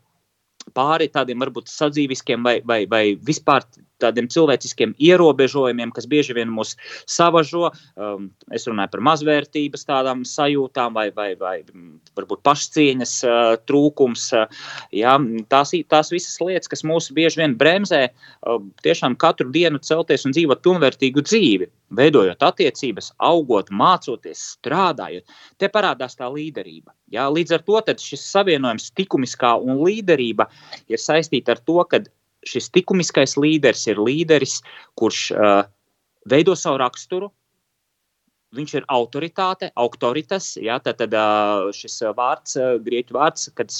pāri 0.75 1.07
tādiem 1.11 1.41
varbūt 1.41 1.71
sadzīviskiem 1.71 2.43
vai, 2.45 2.59
vai, 2.65 2.83
vai 2.89 3.03
vispār 3.27 3.65
tādiem 4.01 4.29
cilvēciskiem 4.31 4.95
ierobežojumiem, 5.01 5.93
kas 5.95 6.07
bieži 6.09 6.35
vien 6.37 6.51
mūs 6.53 6.75
savažo. 7.09 7.69
Um, 7.95 8.29
es 8.53 8.67
runāju 8.69 8.93
par 8.95 9.03
mazvērtības 9.11 9.87
tādām 9.89 10.23
sajūtām 10.27 10.97
vai, 10.97 11.09
vai, 11.15 11.31
vai 11.39 11.55
varbūt 12.17 12.43
pašcieņas 12.47 13.15
uh, 13.27 13.41
trūkums. 13.69 14.27
Uh, 14.37 14.63
jā, 14.95 15.17
tās, 15.51 15.73
tās 15.91 16.13
visas 16.13 16.39
lietas, 16.41 16.71
kas 16.71 16.85
mūs 16.87 17.11
bieži 17.15 17.43
vien 17.43 17.57
bremzē, 17.59 18.07
uh, 18.11 18.61
tiešām 18.85 19.17
katru 19.21 19.51
dienu 19.53 19.81
celties 19.85 20.25
un 20.27 20.35
dzīvot 20.35 20.63
pilnvērtīgu 20.65 21.25
dzīvi, 21.27 21.69
veidojot 21.97 22.43
attiecības, 22.47 23.11
augot, 23.31 23.71
mācoties, 23.71 24.43
strādājot. 24.57 25.39
Te 25.59 25.69
parādās 25.71 26.17
tā 26.19 26.29
līderība. 26.31 26.95
Jā, 27.11 27.27
līdz 27.27 27.57
ar 27.57 27.65
to 27.67 27.81
šis 27.99 28.23
savienojums, 28.31 28.91
likumiskā 28.97 29.55
un 29.59 29.81
līderība, 29.83 30.47
ir 30.91 31.01
saistīta 31.01 31.55
ar 31.55 31.63
to, 31.67 31.81
ka 31.89 31.99
šis 32.47 32.71
likumiskais 32.75 33.37
līderis 33.37 33.85
ir 33.91 34.01
līderis, 34.01 34.59
kurš 34.99 35.27
uh, 35.35 35.61
veido 36.29 36.55
savu 36.57 36.81
raksturu. 36.81 37.31
Viņš 38.51 38.73
ir 38.75 38.85
autoritāte, 38.91 39.69
autoritas. 39.79 40.57
Ja, 40.59 40.75
tad, 40.83 40.99
tad 40.99 41.13
šis 41.71 42.01
vārds, 42.17 42.57
grieķu 42.83 43.15
vārds, 43.15 43.47
kad 43.55 43.71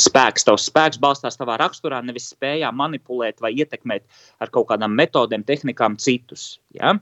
spēks, 0.00 0.46
tavs 0.48 0.64
spēks 0.70 1.00
balstās 1.02 1.36
tavā 1.36 1.58
raksturā, 1.60 2.00
nevis 2.00 2.30
spējā 2.32 2.72
manipulēt 2.72 3.44
vai 3.44 3.52
ietekmēt 3.60 4.08
ar 4.40 4.48
kaut 4.54 4.70
kādām 4.72 4.96
metodēm, 4.96 5.44
tehnikām 5.44 6.00
citus. 6.00 6.54
Ja. 6.72 6.96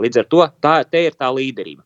Līdz 0.00 0.22
ar 0.24 0.30
to 0.32 0.48
tā 0.64 0.78
ir 1.04 1.20
tā 1.20 1.28
līderība. 1.36 1.84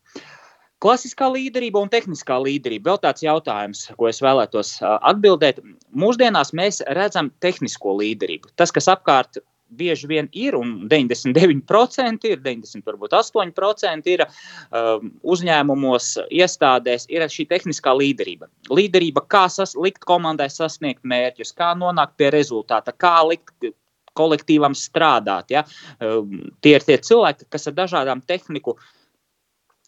Klasiskā 0.83 1.25
līderība 1.33 1.81
un 1.81 1.89
tehniskā 1.89 2.35
līderība. 2.37 2.91
Vēl 2.91 2.99
tāds 3.01 3.23
jautājums, 3.25 3.87
ko 3.97 4.11
es 4.11 4.19
vēlētos 4.21 4.75
atbildēt. 4.85 5.63
Mūsdienās 5.97 6.53
mēs 6.53 6.83
redzam 6.93 7.31
tehnisko 7.41 7.95
līderību. 7.97 8.51
Tas, 8.61 8.73
kas 8.75 8.89
apkārt 8.93 9.39
bieži 9.73 10.07
vien 10.07 10.29
ir, 10.37 10.55
un 10.55 10.85
99% 10.91 12.29
ir, 12.29 12.37
98% 12.43 14.11
ir 14.13 14.23
um, 14.23 15.09
uzņēmumos, 15.25 16.11
iestādēs, 16.29 17.07
ir 17.09 17.25
šī 17.33 17.47
tehniskā 17.49 17.95
līderība. 17.97 18.47
Līderība, 18.69 19.25
kā 19.27 19.47
sas, 19.51 19.73
likt 19.75 20.05
komandai 20.07 20.47
sasniegt 20.53 21.01
mērķus, 21.03 21.55
kā 21.57 21.73
nonākt 21.79 22.15
pie 22.21 22.29
rezultāta, 22.37 22.93
kā 22.93 23.17
likt 23.27 23.73
kolektīvam 24.17 24.77
strādāt. 24.77 25.51
Ja? 25.53 25.65
Um, 25.99 26.53
tie 26.61 26.77
ir 26.77 26.85
tie 26.85 26.99
cilvēki, 27.01 27.49
kas 27.53 27.67
ar 27.69 27.75
dažādām 27.81 28.23
tehniku 28.29 28.77
uh, 28.77 28.93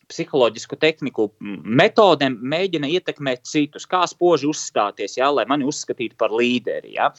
psiholoģisku 0.10 0.78
tehniku 0.82 1.28
metodēm 1.40 2.38
mēģina 2.52 2.90
ietekmēt 2.98 3.46
citus, 3.48 3.86
kā 3.90 4.02
spoži 4.10 4.50
uzstāties, 4.50 5.18
ja, 5.20 5.30
lai 5.34 5.46
mani 5.50 5.68
uzskatītu 5.70 6.18
par 6.20 6.34
līderi. 6.36 6.96
Ja. 6.98 7.12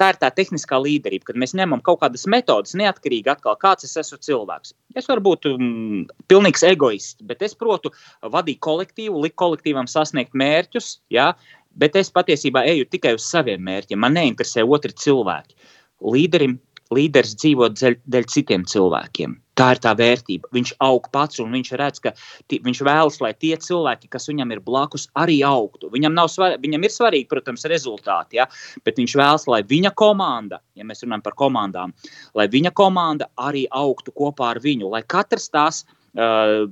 Tā 0.00 0.10
ir 0.12 0.20
tā 0.22 0.30
tehniskā 0.34 0.80
līderība, 0.82 1.30
kad 1.30 1.40
mēs 1.40 1.54
ņemam 1.58 1.82
kaut 1.86 2.02
kādas 2.02 2.26
metodas, 2.30 2.74
neatkarīgi 2.78 3.32
atkal, 3.36 3.58
kāds 3.60 3.86
es 3.88 3.96
esmu 4.02 4.18
cilvēks. 4.26 4.74
Es 4.98 5.08
varu 5.10 5.24
būt 5.28 5.50
mm, 5.52 6.02
pilnīgs 6.30 6.66
egoists, 6.66 7.22
bet 7.26 7.44
es 7.46 7.56
protu 7.58 7.92
vadīt 8.22 8.60
kolektīvu, 8.64 9.22
likt 9.24 9.38
kolektīvam 9.40 9.88
sasniegt 9.90 10.34
mērķus, 10.34 10.96
ja, 11.14 11.32
bet 11.76 11.96
es 11.96 12.12
patiesībā 12.12 12.64
eju 12.72 12.88
tikai 12.90 13.14
uz 13.16 13.26
saviem 13.28 13.62
mērķiem. 13.66 14.00
Man 14.02 14.16
neinteresē 14.18 14.64
otri 14.66 14.94
cilvēki. 14.96 15.56
Līderim 16.04 16.58
līderis 16.94 17.34
dzīvo 17.40 17.68
dēļ, 17.74 17.98
dēļ 18.06 18.28
citiem 18.30 18.64
cilvēkiem. 18.68 19.34
Tā 19.56 19.70
ir 19.72 19.80
tā 19.80 19.94
vērtība. 19.96 20.50
Viņš 20.52 20.74
aug 20.84 21.06
pats, 21.14 21.40
un 21.40 21.54
viņš 21.56 21.70
redz, 21.80 22.00
ka 22.04 22.12
viņš 22.52 22.80
vēlas, 22.84 23.18
lai 23.24 23.32
tie 23.40 23.54
cilvēki, 23.56 24.10
kas 24.12 24.28
viņam 24.28 24.52
ir 24.52 24.60
blakus, 24.64 25.06
arī 25.16 25.38
augtu. 25.48 25.88
Viņam, 25.92 26.18
svar, 26.28 26.58
viņam 26.62 26.84
ir 26.84 26.92
svarīgi, 26.92 27.28
protams, 27.30 27.64
rezultāti, 27.72 28.36
ja? 28.40 28.46
bet 28.84 29.00
viņš 29.00 29.16
vēlas, 29.16 29.46
lai 29.48 29.62
viņa 29.66 29.94
komanda, 29.96 30.60
ja 30.76 30.84
mēs 30.84 31.02
runājam 31.06 31.24
par 31.24 31.38
komandām, 31.40 31.94
lai 32.36 32.50
viņa 32.52 32.74
komanda 32.76 33.30
arī 33.40 33.64
augtu 33.72 34.12
kopā 34.12 34.52
ar 34.54 34.60
viņu, 34.62 34.92
lai 34.92 35.02
katrs 35.08 35.48
tās 35.48 35.82
uh, 36.20 36.68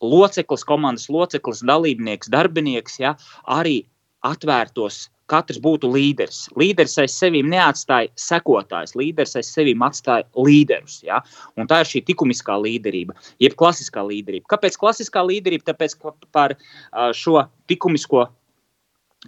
loceklis, 0.00 0.64
komandas 0.64 1.10
loceklis, 1.12 1.60
dalībnieks, 1.68 2.32
darbinieks, 2.32 2.96
ja? 3.04 3.14
arī 3.44 3.82
atvērtos 4.24 5.10
katrs 5.30 5.60
būtu 5.62 5.88
līderis. 5.92 6.44
Līderis 6.60 6.98
aiz 7.00 7.14
sevi 7.16 7.40
neatstāja 7.46 8.10
sekotājs, 8.20 8.94
līderis 8.98 9.36
aiz 9.40 9.50
sevi 9.54 9.74
atstāja 9.86 10.26
līderus. 10.36 11.00
Ja? 11.06 11.22
Un 11.56 11.70
tā 11.70 11.80
ir 11.82 11.90
šī 11.90 12.04
likumiskā 12.10 12.56
līderība, 12.60 13.16
jeb 13.42 13.56
klasiskā 13.60 14.04
līderība. 14.04 14.48
Kāpēc 14.54 14.78
klasiskā 14.80 15.24
līderība? 15.24 15.70
Tāpēc, 15.72 15.96
ka 16.00 16.14
par 16.34 16.56
šo 17.16 17.40
likumisko 17.70 18.28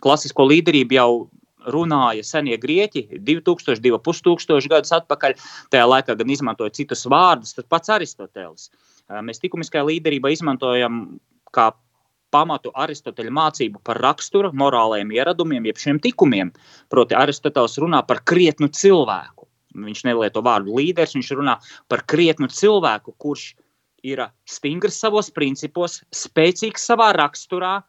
klasisko 0.04 0.44
līderību 0.50 0.96
jau 0.98 1.10
runāja 1.72 2.22
senie 2.26 2.58
grieķi 2.62 3.06
2000, 3.26 3.80
2500 3.82 4.70
gadus 4.70 4.92
atpakaļ. 4.94 5.34
Tajā 5.72 5.86
laikā 5.88 6.14
gan 6.18 6.30
izmantoja 6.30 6.74
citus 6.76 7.06
vārdus, 7.10 7.56
tas 7.56 7.66
pats 7.68 7.90
Aristotelis. 7.96 8.70
Mēs 9.26 9.42
likumiskajā 9.42 9.86
līderībā 9.86 10.30
izmantojam 10.34 11.18
kā 11.54 11.70
pamatu 12.36 12.72
Aristoteļa 12.84 13.32
mācību 13.40 13.82
par 13.86 14.00
raksturu, 14.04 14.52
morālajiem 14.62 15.12
ieradumiem, 15.16 15.68
jeb 15.70 15.80
šiem 15.80 16.00
tikumiem. 16.04 16.52
Proti, 16.92 17.16
Aristotelis 17.16 17.78
runā 17.82 18.02
par 18.06 18.22
krietnu 18.28 18.68
cilvēku. 18.68 19.48
Viņš 19.76 20.06
nelieto 20.08 20.42
vārdu 20.44 20.76
līderis, 20.78 21.16
viņš 21.16 21.32
runā 21.36 21.58
par 21.92 22.04
krietnu 22.08 22.48
cilvēku, 22.52 23.12
kurš 23.20 23.50
ir 24.06 24.22
stingrs 24.48 25.00
savos 25.02 25.28
principos, 25.34 26.00
spēcīgs 26.14 26.86
savā 26.90 27.10
raksturā, 27.16 27.80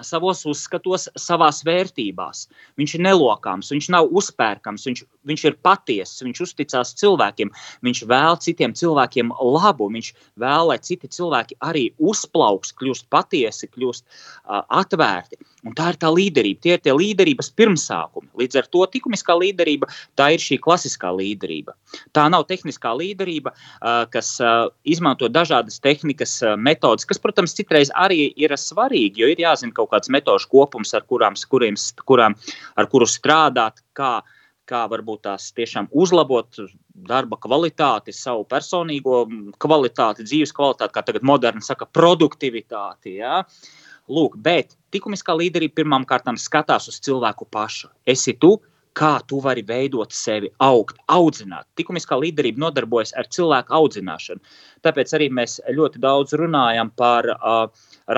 savos 0.00 0.42
uzskatos, 0.48 1.08
savās 1.20 1.60
vērtībās. 1.66 2.46
Viņš 2.80 2.94
ir 2.96 3.04
nelokāms, 3.06 3.72
viņš 3.74 3.88
nav 3.92 4.08
uzpērkams, 4.16 4.86
viņš, 4.88 5.04
viņš 5.28 5.44
ir 5.50 5.58
patiesis, 5.66 6.24
viņš 6.24 6.42
uzticās 6.46 6.94
cilvēkiem, 7.02 7.52
viņš 7.84 8.04
vēl 8.08 8.40
citiem 8.40 8.76
cilvēkiem 8.78 9.34
labu, 9.36 9.90
viņš 9.92 10.12
vēl, 10.40 10.72
lai 10.72 10.78
citi 10.80 11.10
cilvēki 11.12 11.60
arī 11.60 11.90
uzplauks, 12.00 12.72
kļūst 12.78 13.10
patiesi, 13.12 13.68
kļūst 13.68 14.06
uh, 14.06 14.62
atvērti. 14.80 15.42
Un 15.62 15.76
tā 15.78 15.92
ir 15.92 15.96
tā 16.02 16.08
līderība, 16.10 16.58
tie 16.64 16.72
ir 16.74 16.80
tie 16.82 16.94
līderības 16.96 17.52
pirmsākumi. 17.54 18.32
Līdz 18.40 18.58
ar 18.58 18.68
to 18.72 18.82
likumiskā 18.82 19.36
līderība, 19.38 19.86
tā 20.18 20.32
ir 20.34 20.42
šī 20.42 20.58
klasiskā 20.64 21.12
līderība. 21.14 21.76
Tā 22.16 22.24
nav 22.34 22.48
tehniskā 22.48 22.90
līderība, 22.98 23.52
kas 24.10 24.34
izmanto 24.82 25.30
dažādas 25.30 25.78
tehnikas, 25.84 26.34
metodas, 26.58 27.06
kas, 27.06 27.22
protams, 27.22 27.54
citreiz 27.54 27.94
arī 27.94 28.32
ir 28.34 28.56
svarīgi, 28.58 29.22
jo 29.22 29.30
ir 29.30 29.44
jāzina, 29.44 29.74
kaut 29.76 29.92
kāds 29.94 30.10
metožu 30.10 30.50
kopums, 30.50 30.94
ar, 30.98 31.06
kurām, 31.06 31.38
kuriem, 31.54 31.78
kurām, 32.10 32.34
ar 32.74 32.90
kuru 32.90 33.06
strādāt, 33.06 33.78
kā, 33.94 34.16
kā 34.66 34.82
varbūt 34.90 35.24
tās 35.30 35.52
tiešām 35.54 35.92
uzlabot 35.94 36.64
darba 37.06 37.38
kvalitāti, 37.38 38.10
savu 38.10 38.42
personīgo 38.50 39.24
kvalitāti, 39.62 40.26
dzīves 40.26 40.58
kvalitāti, 40.58 40.98
kā 40.98 41.06
tagad 41.06 41.22
moderni 41.22 41.62
saka, 41.62 41.86
produktivitāti. 41.86 43.20
Ja? 43.22 43.44
Lūk, 44.10 44.34
bet 44.42 44.74
likumiskā 44.94 45.36
līderība 45.38 45.80
pirmām 45.80 46.04
kārtām 46.08 46.38
skatās 46.40 46.88
uz 46.90 47.00
cilvēku 47.04 47.48
pašu. 47.50 47.90
Esi 48.06 48.34
tu, 48.40 48.56
kā 48.98 49.12
tu 49.28 49.40
vari 49.40 49.62
veidot 49.68 50.12
sevi, 50.12 50.50
augt, 50.60 50.98
audzināt. 51.08 51.66
Likumiskā 51.80 52.18
līderība 52.20 52.66
nodarbojas 52.66 53.14
ar 53.16 53.28
cilvēku 53.32 53.72
audzināšanu. 53.78 54.42
Tāpēc 54.84 55.14
arī 55.16 55.30
mēs 55.32 55.58
ļoti 55.72 56.02
daudz 56.02 56.36
runājam 56.38 56.92
par 56.96 57.28
uh, 57.32 57.64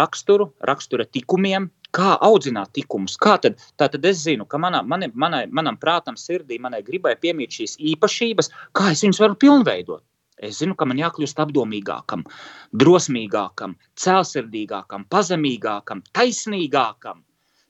raksturu, 0.03 0.51
rakstura 0.67 1.07
tikumiem, 1.07 1.71
kā 1.95 2.17
audzināt 2.27 2.75
likumus. 2.77 3.15
Kā 3.21 3.37
tad, 3.43 3.61
tad 3.79 3.95
es 4.03 4.25
zinu, 4.25 4.49
ka 4.51 4.59
manā, 4.59 4.83
mani, 4.83 5.11
manai, 5.15 5.45
manam 5.47 5.79
prātam, 5.81 6.19
sirdī, 6.19 6.59
manai 6.61 6.83
gribai 6.87 7.15
piemīt 7.21 7.55
šīs 7.61 7.79
īpašības, 7.95 8.51
kā 8.75 8.91
es 8.95 9.05
viņas 9.07 9.23
varu 9.23 9.39
pilnveidot. 9.47 10.03
Es 10.43 10.59
zinu, 10.59 10.75
ka 10.75 10.87
man 10.89 10.99
jākļūst 10.99 11.39
apdomīgākam, 11.45 12.25
drosmīgākam, 12.83 13.77
cēlsirdīgākam, 14.03 15.07
pazemīgākam, 15.15 16.03
taisnīgākam, 16.17 17.23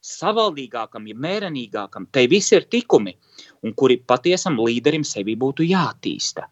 savaldīgākam, 0.05 1.09
ja 1.09 1.19
mērenīgākam. 1.27 2.09
Te 2.13 2.27
visi 2.29 2.57
ir 2.57 2.69
tikumi, 2.73 3.15
un 3.65 3.77
kuri 3.77 3.99
patiesam 4.01 4.57
līderim 4.61 5.05
sevi 5.05 5.37
būtu 5.37 5.67
jātīsta. 5.69 6.49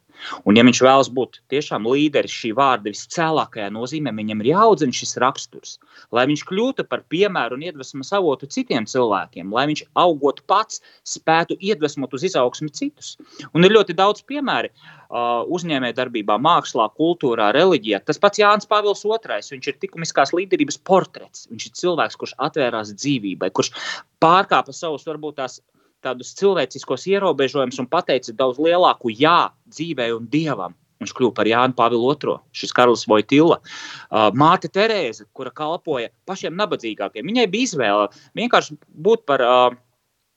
Un, 0.47 0.57
ja 0.59 0.65
viņš 0.67 0.81
vēlas 0.85 1.11
būt 1.13 1.41
tiešām 1.53 1.87
līderis 1.91 2.35
šī 2.35 2.53
vārda 2.59 2.93
viscēlākajā 2.93 3.69
nozīmē, 3.75 4.13
viņam 4.17 4.43
ir 4.43 4.53
jāaudzina 4.53 4.97
šis 4.97 5.17
raksturs, 5.23 5.77
lai 6.15 6.27
viņš 6.31 6.45
kļūtu 6.49 6.87
par 6.91 7.05
piemēru 7.13 7.59
un 7.59 7.67
iedvesmas 7.67 8.13
avotu 8.17 8.49
citiem 8.51 8.87
cilvēkiem, 8.89 9.53
lai 9.55 9.67
viņš 9.73 9.85
augot 9.99 10.43
pats, 10.51 10.83
spētu 11.09 11.59
iedvesmot 11.61 12.15
uz 12.15 12.27
izaugsmi 12.31 12.71
citus. 12.75 13.17
Un 13.53 13.67
ir 13.67 13.75
ļoti 13.75 13.97
daudz 13.99 14.25
piemēru 14.29 14.73
uzņēmējdarbībā, 15.13 16.39
mākslā, 16.41 16.87
kultūrā, 16.97 17.51
reliģijā. 17.53 18.01
Tas 18.07 18.21
pats 18.23 18.41
Jānis 18.41 18.69
Pāvils 18.69 19.05
II. 19.05 19.43
Viņš 19.53 19.69
ir 19.69 19.77
likumiskās 19.83 20.33
līderības 20.33 20.79
portrets. 20.89 21.45
Viņš 21.51 21.67
ir 21.69 21.75
cilvēks, 21.83 22.17
kurš 22.17 22.33
atvērās 22.41 22.95
dzīvībai, 22.97 23.53
kurš 23.53 23.75
pārkāpa 24.23 24.73
savus 24.73 25.05
varbūt 25.09 25.37
tās 25.43 25.61
tādus 26.05 26.35
cilvēciskos 26.39 27.07
ierobežojumus 27.11 27.81
un 27.83 27.89
pateica 27.91 28.35
daudz 28.37 28.61
lielāku 28.63 29.13
jā 29.15 29.53
dzīvē 29.73 30.11
un 30.17 30.29
dievam. 30.33 30.77
Viņš 31.03 31.15
kļuva 31.19 31.35
par 31.35 31.49
Jānu 31.51 31.75
Pāvilu 31.79 32.13
II, 32.15 32.37
šis 32.55 32.75
Karls 32.77 33.07
Vojtila. 33.11 33.59
Uh, 33.59 34.29
māte 34.39 34.71
Terēze, 34.71 35.27
kura 35.35 35.51
kalpoja 35.51 36.13
pašiem 36.31 36.55
nabadzīgākiem. 36.59 37.27
Viņai 37.27 37.49
bija 37.51 37.71
izvēle 37.71 38.05
vienkārši 38.39 38.79
būt 39.07 39.25
par, 39.27 39.43
uh, 39.43 39.75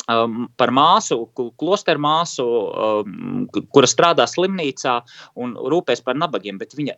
um, 0.09 0.47
par 0.57 0.73
māsu, 0.73 1.19
klosteru 1.37 2.01
māsu, 2.01 2.45
um, 2.45 3.45
kura 3.69 3.89
strādā 3.89 4.25
slimnīcā 4.29 4.99
un 5.37 5.53
rūpēs 5.53 6.01
par 6.05 6.17
nabagiem, 6.17 6.57
bet 6.61 6.73
viņa 6.77 6.97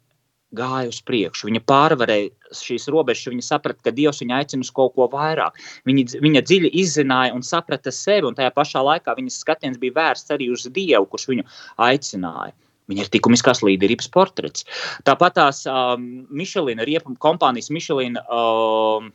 gāja 0.55 0.91
uz 0.91 0.99
priekšu. 1.03 1.49
Viņa 1.49 1.61
pārvarēja 1.67 2.55
šīs 2.55 2.87
robežas, 2.93 3.27
viņa 3.31 3.45
saprata, 3.45 3.81
ka 3.83 3.93
Dievs 3.95 4.21
viņu 4.23 4.35
aicina 4.37 4.63
uz 4.63 4.71
kaut 4.75 4.95
ko 4.95 5.09
vairāk. 5.11 5.57
Viņa, 5.87 6.21
viņa 6.23 6.43
dziļi 6.47 6.71
izzināja 6.83 7.35
un 7.35 7.43
saprata 7.43 7.91
sevi, 7.91 8.27
un 8.29 8.37
tajā 8.37 8.53
pašā 8.55 8.83
laikā 8.85 9.17
viņas 9.17 9.41
skatiens 9.43 9.81
bija 9.81 9.97
vērsts 9.97 10.31
arī 10.35 10.49
uz 10.53 10.63
Dievu, 10.71 11.09
kurš 11.11 11.27
viņu 11.33 11.47
aicināja. 11.83 12.55
Viņa 12.87 13.03
ir 13.03 13.11
likumiskās 13.17 13.59
līderības 13.67 14.07
portrets. 14.13 14.63
Tāpat 15.03 15.35
tās 15.35 15.65
um, 15.67 16.07
Michelina, 16.31 16.85
riepu 16.87 17.17
kompānijas 17.19 17.67
Michelina 17.75 18.23
um, 18.31 19.11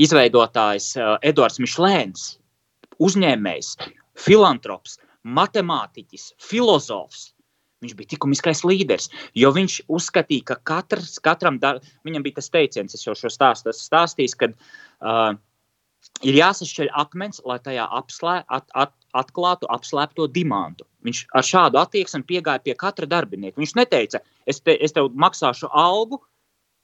izveidotājs 0.00 0.94
uh, 0.96 1.18
Edvards 1.20 1.60
Mišlēns, 1.60 2.30
uzņēmējs, 2.96 3.74
filantrops, 4.16 4.96
matemātiķis, 5.28 6.30
filozofs 6.40 7.34
Viņš 7.84 7.92
bija 7.98 8.14
likumiskais 8.14 8.62
līderis, 8.64 9.10
jo 9.36 9.50
viņš 9.52 9.82
uzskatīja, 9.92 10.46
ka 10.48 10.56
katrs, 10.70 11.18
katram 11.20 11.58
dar, 11.60 11.82
viņam 12.08 12.24
bija 12.24 12.38
tas 12.38 12.48
teiciens, 12.48 12.96
es 12.96 13.04
jau 13.04 13.12
šo 13.18 13.28
stāstu 13.28 13.74
stāstīju, 13.76 14.38
ka 14.40 14.48
uh, 14.52 15.34
ir 16.24 16.38
jāsašķeļ 16.38 16.88
akmens, 17.02 17.42
lai 17.44 17.58
tajā 17.60 17.84
apslē, 17.98 18.38
at, 18.48 18.64
at, 18.72 18.94
atklātu 19.16 19.68
apslēpto 19.72 20.28
dimantu. 20.32 20.86
Viņš 21.06 21.22
ar 21.36 21.46
šādu 21.46 21.80
attieksmi 21.80 22.24
piegāja 22.28 22.64
pie 22.64 22.74
katra 22.78 23.08
darbinieka. 23.08 23.60
Viņš 23.60 23.74
neteica, 23.78 24.22
es, 24.48 24.60
te, 24.60 24.76
es 24.80 24.96
tev 24.96 25.12
maksāšu 25.14 25.70
algu, 25.72 26.20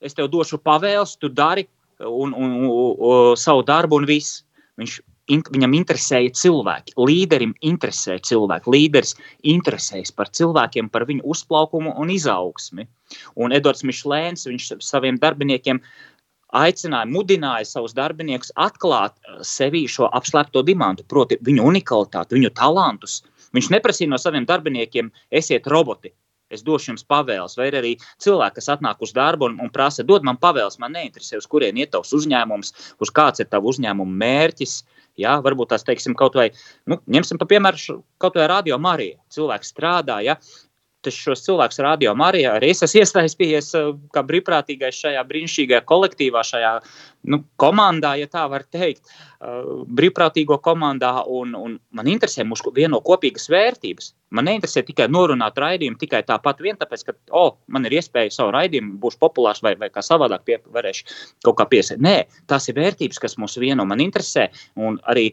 es 0.03 0.17
tev 0.19 0.31
došu 0.33 0.61
pavēles, 0.63 1.17
tu 1.21 1.31
dari 1.33 1.67
un, 2.01 2.33
un, 2.35 2.53
un, 2.59 2.69
un, 2.69 3.33
savu 3.39 3.65
darbu 3.67 4.01
un 4.01 4.09
viss. 4.09 4.43
Viņš 4.81 5.01
in, 5.31 5.43
viņam 5.55 5.75
interesēja 5.79 6.33
cilvēki. 6.39 6.95
Līderim 6.99 7.55
interesē 7.63 8.19
cilvēki. 8.27 8.73
Līderis 8.75 9.15
interesējas 9.55 10.15
par 10.17 10.31
cilvēkiem, 10.35 10.91
par 10.93 11.07
viņu 11.09 11.27
uzplaukumu 11.35 11.95
un 12.01 12.13
izaugsmi. 12.15 12.87
Un 13.37 13.53
Edvards 13.53 13.85
Mišlēns 13.87 14.49
saviem 14.81 15.21
darbiniekiem 15.23 15.83
aicināja, 16.53 17.09
mudināja 17.09 17.69
savus 17.69 17.95
darbiniekus 17.97 18.53
atklāt 18.61 19.15
uh, 19.17 19.41
sevi 19.47 19.87
šo 19.89 20.11
apslēpto 20.13 20.65
dimantu, 20.67 21.07
proti, 21.09 21.39
viņu 21.41 21.69
unikalitāti, 21.71 22.37
viņu 22.37 22.53
talantus. 22.59 23.23
Viņš 23.57 23.71
neprasīja 23.73 24.11
no 24.13 24.19
saviem 24.21 24.45
darbiniekiem, 24.49 25.11
esiet 25.33 25.67
roboti, 25.69 26.13
es 26.55 26.65
došu 26.67 26.93
jums 26.93 27.07
pavēles, 27.09 27.57
vai 27.59 27.69
arī 27.73 27.93
cilvēki, 28.23 28.59
kas 28.61 28.73
atnāk 28.77 29.03
uz 29.05 29.15
darbu 29.17 29.51
un, 29.51 29.59
un 29.63 29.73
prasa, 29.75 30.05
dod 30.07 30.27
man 30.27 30.41
pavēles, 30.43 30.79
man 30.83 30.95
neinteresē, 30.97 31.41
uz 31.41 31.49
kurien 31.51 31.79
iet 31.81 31.93
tavs 31.95 32.13
uzņēmums, 32.17 32.75
uz 33.03 33.15
kāds 33.15 33.43
ir 33.43 33.51
tavs 33.53 33.75
uzņēmuma 33.75 34.21
mērķis. 34.25 34.83
Ja, 35.21 35.37
varbūt 35.45 35.75
tās, 35.75 35.83
teiksim, 35.85 36.15
kaut 36.17 36.37
vai, 36.39 36.47
nu, 36.89 36.97
ņemsim 37.13 37.37
par 37.41 37.51
piemēru, 37.51 37.99
kaut 38.23 38.39
vai 38.41 38.47
radio 38.49 38.79
Mariju. 38.81 39.19
Cilvēks 39.35 39.75
strādā, 39.75 40.23
ja, 40.25 40.39
tas 41.03 41.17
šos 41.19 41.45
cilvēkus 41.47 41.81
radio 41.85 42.15
Marijā 42.19 42.57
arī 42.59 42.73
es 42.73 42.83
esmu 42.87 43.03
iesaistījies 43.03 43.73
eh, 43.79 43.91
kā 44.15 44.23
brīvprātīgais 44.29 45.01
šajā 45.05 45.25
brīnišķīgajā 45.29 45.83
kolektīvā, 45.89 46.45
šajā 46.47 46.73
nu, 47.31 47.43
komandā, 47.61 48.15
ja 48.19 48.27
tā 48.31 48.45
var 48.51 48.65
teikt, 48.67 49.05
uh, 49.07 49.85
brīvprātīgo 49.87 50.59
komandā. 50.63 51.13
Un, 51.31 51.55
un 51.59 51.77
man 51.95 52.11
interesē 52.11 52.45
mūsu 52.47 52.73
vieno 52.75 52.99
kopīgas 53.05 53.49
vērtības. 53.53 54.13
Man 54.33 54.49
neinteresē 54.49 54.83
tikai 54.89 55.09
norunāt 55.13 55.59
raidījumu 55.61 56.01
tikai 56.01 56.23
tāpat 56.27 56.63
vien 56.65 56.79
tāpēc, 56.81 57.05
ka, 57.07 57.15
oh, 57.37 57.59
man 57.69 57.87
ir 57.87 57.99
iespēja 57.99 58.33
savu 58.33 58.55
raidījumu, 58.57 58.97
būšu 59.03 59.21
populārs 59.23 59.63
vai, 59.65 59.75
vai 59.79 59.91
kā 59.93 60.03
savādāk 60.05 60.47
pie, 60.49 60.59
varēšu 60.73 61.19
kaut 61.45 61.59
kā 61.61 61.69
piesēt. 61.69 62.03
Nē, 62.03 62.17
tās 62.51 62.71
ir 62.73 62.79
vērtības, 62.81 63.21
kas 63.23 63.39
mūs 63.41 63.59
vieno. 63.61 63.87
Man 63.89 64.03
interesē 64.03 64.49
un 64.81 64.99
arī 65.13 65.31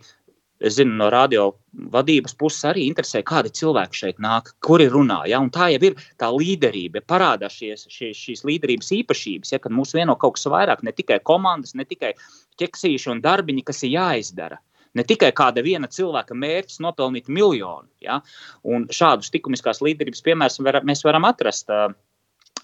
Es 0.60 0.76
zinu, 0.76 0.92
no 1.00 1.08
radio 1.14 1.46
vadības 1.94 2.34
puses 2.40 2.66
arī 2.68 2.84
interesē, 2.90 3.22
kādi 3.24 3.52
cilvēki 3.56 4.00
šeit 4.02 4.18
nāk, 4.24 4.52
kuri 4.66 4.90
runā. 4.92 5.22
Ja? 5.32 5.40
Un 5.40 5.52
tā 5.56 5.70
jau 5.72 5.80
ir 5.88 5.96
tā 6.20 6.28
līderība. 6.36 7.00
Parādās 7.08 7.56
šies, 7.56 7.86
šies, 7.88 8.20
šīs 8.20 8.44
līderības 8.48 8.92
īpašības, 8.98 9.54
ja? 9.56 9.62
kad 9.64 9.76
mūs 9.76 9.96
vieno 9.96 10.18
kaut 10.20 10.36
kas 10.36 10.50
vairāk, 10.52 10.84
ne 10.84 10.92
tikai 10.96 11.22
komandas, 11.24 11.78
ne 11.80 11.88
tikai 11.88 12.12
ķeksīši 12.60 13.14
un 13.14 13.24
darbiņi, 13.24 13.64
kas 13.70 13.86
ir 13.88 13.96
jāizdara. 13.96 14.60
Ne 14.98 15.06
tikai 15.08 15.30
kāda 15.38 15.64
viena 15.64 15.88
cilvēka 15.88 16.36
mērķis 16.36 16.82
nopelnīt 16.84 17.30
miljonu. 17.32 17.88
Ja? 18.04 18.20
Un 18.68 18.90
šādus 18.92 19.32
likumiskās 19.32 19.80
līderības 19.86 20.26
piemērus 20.26 20.60
var, 20.66 20.82
mēs 20.84 21.06
varam 21.08 21.30
atrast. 21.30 21.72
Uh, 21.72 21.94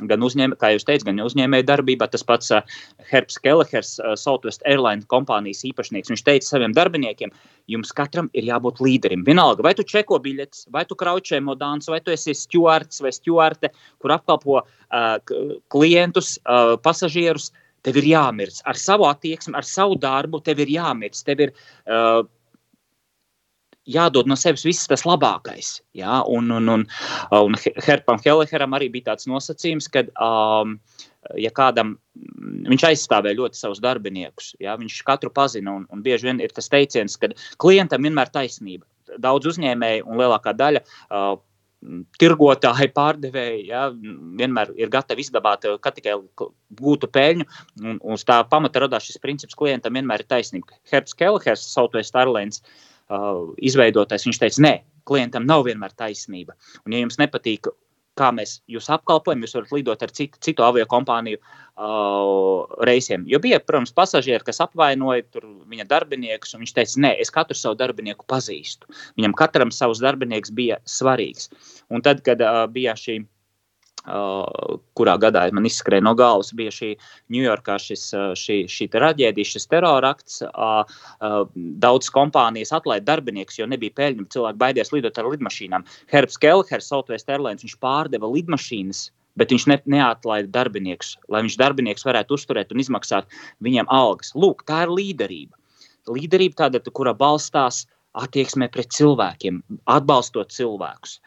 gan 0.10 0.24
uzņēmēji, 0.26 0.60
kā 0.60 0.72
jūs 0.74 0.86
teicāt, 0.88 1.06
gan 1.08 1.22
uzņēmēju 1.26 1.68
darbībā. 1.70 2.08
Tas 2.12 2.26
pats 2.28 2.52
uh, 2.54 2.78
Herbs 3.10 3.38
Kelehers, 3.42 3.96
uh, 4.02 4.14
Southwest 4.20 4.66
Airlines 4.68 5.08
kompānijas 5.12 5.64
īpašnieks, 5.70 6.12
viņš 6.14 6.26
teica 6.28 6.50
saviem 6.50 6.76
darbiniekiem, 6.76 7.34
jums 7.72 7.94
katram 7.96 8.30
ir 8.38 8.48
jābūt 8.50 8.82
līderim. 8.84 9.26
Vienalga, 9.28 9.66
vai 9.66 9.76
tu 9.78 9.86
čeko 9.88 10.20
biļetes, 10.24 10.68
vai 10.76 10.86
tu 10.90 10.98
kraučē 11.00 11.42
modāns, 11.44 11.90
vai 11.92 12.02
tu 12.04 12.14
esi 12.16 12.36
stjuards 12.36 13.04
vai 13.06 13.14
stjuarte, 13.16 13.72
kur 14.04 14.16
apkalpo 14.16 14.62
uh, 14.62 15.36
klientus, 15.74 16.36
uh, 16.44 16.76
pasažierus. 16.84 17.52
Tev 17.86 18.00
ir 18.02 18.08
jāmirst 18.10 18.64
ar 18.66 18.80
savu 18.82 19.06
attieksmi, 19.06 19.54
ar 19.54 19.66
savu 19.70 19.94
darbu. 20.02 20.40
Tev 20.42 20.64
ir 20.64 20.72
jāmirst, 20.74 21.22
tev 21.28 21.44
ir 21.46 21.52
uh, 21.54 22.24
jādod 23.86 24.30
no 24.30 24.38
sevis 24.40 24.66
viss 24.66 24.90
tas 24.90 25.06
labākais. 25.08 25.80
Ja? 25.98 26.22
Un, 26.28 26.50
un, 26.52 26.70
un, 26.70 26.86
un 27.38 27.58
Herpam 27.86 28.22
Helleheram 28.24 28.76
arī 28.78 28.90
bija 28.94 29.12
tāds 29.12 29.30
nosacījums, 29.30 29.90
ka, 29.94 30.06
um, 30.22 30.78
ja 31.42 31.54
kādam 31.56 31.96
viņš 32.66 32.88
aizstāvēja 32.92 33.40
ļoti 33.40 33.62
savus 33.62 33.82
darbiniekus, 33.84 34.54
ja? 34.64 34.78
viņš 34.80 35.02
katru 35.08 35.34
pazina, 35.34 35.78
un, 35.80 35.90
un 35.94 36.06
bieži 36.06 36.32
vien 36.32 36.44
ir 36.44 36.54
tas 36.56 36.70
teiciens, 36.72 37.18
ka 37.22 37.32
klientam 37.62 38.06
vienmēr 38.06 38.34
taisnība. 38.34 38.88
Daudz 39.22 39.54
uzņēmēju 39.54 40.08
un 40.10 40.18
lielākā 40.18 40.56
daļa 40.58 40.82
uh, 40.82 41.36
tirgotāji, 42.18 42.90
pārdevēji 42.96 43.68
ja, 43.68 43.84
vienmēr 44.40 44.72
ir 44.80 44.90
gatavi 44.90 45.22
izdabāt, 45.22 45.68
ka 45.84 45.92
tikai 45.94 46.16
gūtu 46.80 47.10
peļņu. 47.14 47.46
Un, 47.84 48.00
un 48.00 48.18
uz 48.18 48.26
tā 48.26 48.40
pamata 48.50 48.82
radās 48.82 49.06
šis 49.06 49.22
princips, 49.22 49.58
klientam 49.60 49.94
vienmēr 49.94 50.24
ir 50.24 50.32
taisnība. 50.34 50.80
Herbs 50.90 51.14
Kelhers, 51.20 51.68
Southwest 51.76 52.18
Airlines, 52.18 52.64
uh, 52.64 52.66
uh, 52.66 52.95
izveidotais, 53.58 54.26
viņš 54.26 54.42
teica, 54.42 54.62
nē, 54.66 54.76
klientam 55.06 55.46
nav 55.46 55.66
vienmēr 55.68 55.94
taisnība. 55.98 56.56
Un, 56.86 56.96
ja 56.96 57.04
jums 57.04 57.20
nepatīk, 57.22 57.70
kā 58.16 58.32
mēs 58.32 58.62
jūs 58.72 58.88
apkalpojam, 58.96 59.44
jūs 59.44 59.58
varat 59.58 59.74
lidot 59.76 60.04
ar 60.06 60.14
citu, 60.16 60.40
citu 60.42 60.64
avio 60.64 60.86
kompāniju 60.90 61.38
uh, 61.42 62.64
reisiem. 62.88 63.26
Jo 63.28 63.42
bija, 63.44 63.60
protams, 63.60 63.92
pasažieri, 63.96 64.44
kas 64.48 64.64
apvainoja 64.64 65.26
viņa 65.68 65.88
darbiniekus, 65.92 66.56
un 66.56 66.64
viņš 66.64 66.76
teica, 66.78 67.02
nē, 67.08 67.14
es 67.22 67.34
katru 67.36 67.58
savu 67.60 67.78
darbinieku 67.82 68.28
pazīstu. 68.32 68.88
Viņam 69.20 69.36
katram 69.38 69.74
savs 69.76 70.02
darbinieks 70.04 70.54
bija 70.56 70.80
svarīgs. 70.88 71.52
Un 71.92 72.06
tad, 72.06 72.24
kad 72.26 72.42
uh, 72.42 72.66
bija 72.72 72.96
šī 73.00 73.20
Uh, 73.26 73.35
kurā 74.06 75.16
gadā 75.22 75.46
man 75.56 75.66
izskrēja 75.66 76.06
no 76.06 76.14
galvas, 76.18 76.52
bija 76.54 76.74
šī 76.74 76.92
Ņujorkā 77.34 77.78
šis, 77.82 78.06
uh, 78.14 78.34
šī, 78.38 78.60
šī 78.70 78.88
traģēdija, 78.94 79.52
šis 79.56 79.68
terorakts. 79.72 80.42
Uh, 80.46 80.96
daudz 81.82 82.12
kompānijas 82.14 82.74
atlaida 82.76 83.08
darbiniekus, 83.14 83.60
jo 83.60 83.70
nebija 83.70 83.96
peļņa. 83.98 84.30
Cilvēki 84.36 84.62
baidījās 84.62 84.94
lidot 84.94 85.20
ar 85.22 85.30
lidmašīnām. 85.34 85.86
Herbs 86.14 86.40
Kelhers, 86.42 86.90
Southwest 86.92 87.30
Airlines, 87.34 87.66
viņš 87.66 87.78
pārdeva 87.82 88.30
lidmašīnas 88.32 89.10
bet 89.36 89.52
viņš 89.52 89.66
ne, 89.68 89.76
neatlaida 89.98 90.48
darbiniekus, 90.48 91.16
lai 91.28 91.42
viņš 91.44 91.58
darbinieks 91.60 92.06
varētu 92.08 92.38
uzturēt 92.38 92.70
un 92.72 92.80
izmaksāt 92.80 93.28
viņiem 93.66 93.90
algas. 93.92 94.32
Lūk, 94.32 94.64
tā 94.64 94.86
ir 94.86 94.94
līderība. 94.96 95.60
Līderība 96.08 96.62
tāda, 96.64 96.80
kura 96.88 97.12
balstās 97.18 97.84
attieksmē 98.16 98.70
pret 98.72 98.94
cilvēkiem, 98.96 99.60
atbalstot 99.92 100.54
cilvēkus. 100.56 101.18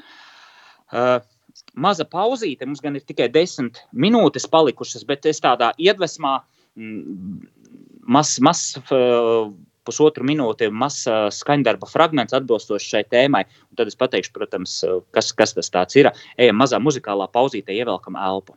Uh, 0.89 1.19
maza 1.75 2.07
pauzīte, 2.09 2.67
mums 2.67 2.83
gan 2.85 2.99
ir 2.99 3.05
tikai 3.07 3.29
desmit 3.33 3.81
minūtes 3.93 4.49
palikušas, 4.51 5.07
bet 5.09 5.27
es 5.31 5.41
tādā 5.45 5.73
iedvesmā, 5.79 6.39
mm, 6.79 7.41
maz, 8.07 8.37
maz 8.45 8.63
pusotru 9.89 10.27
minūti 10.29 10.69
mazs 10.69 11.09
skaņdarba 11.39 11.89
fragments 11.89 12.37
atbilstoši 12.37 12.93
šai 12.95 13.05
tēmai. 13.09 13.45
Un 13.71 13.81
tad 13.81 13.91
es 13.91 13.99
pateikšu, 13.99 14.35
protams, 14.37 14.79
kas, 15.17 15.33
kas 15.33 15.57
tas 15.57 15.97
ir. 15.97 16.11
Ejam 16.37 16.61
mazā 16.61 16.81
muzikālā 16.83 17.31
pauzītē, 17.33 17.77
ievelkam 17.77 18.19
elpu. 18.21 18.57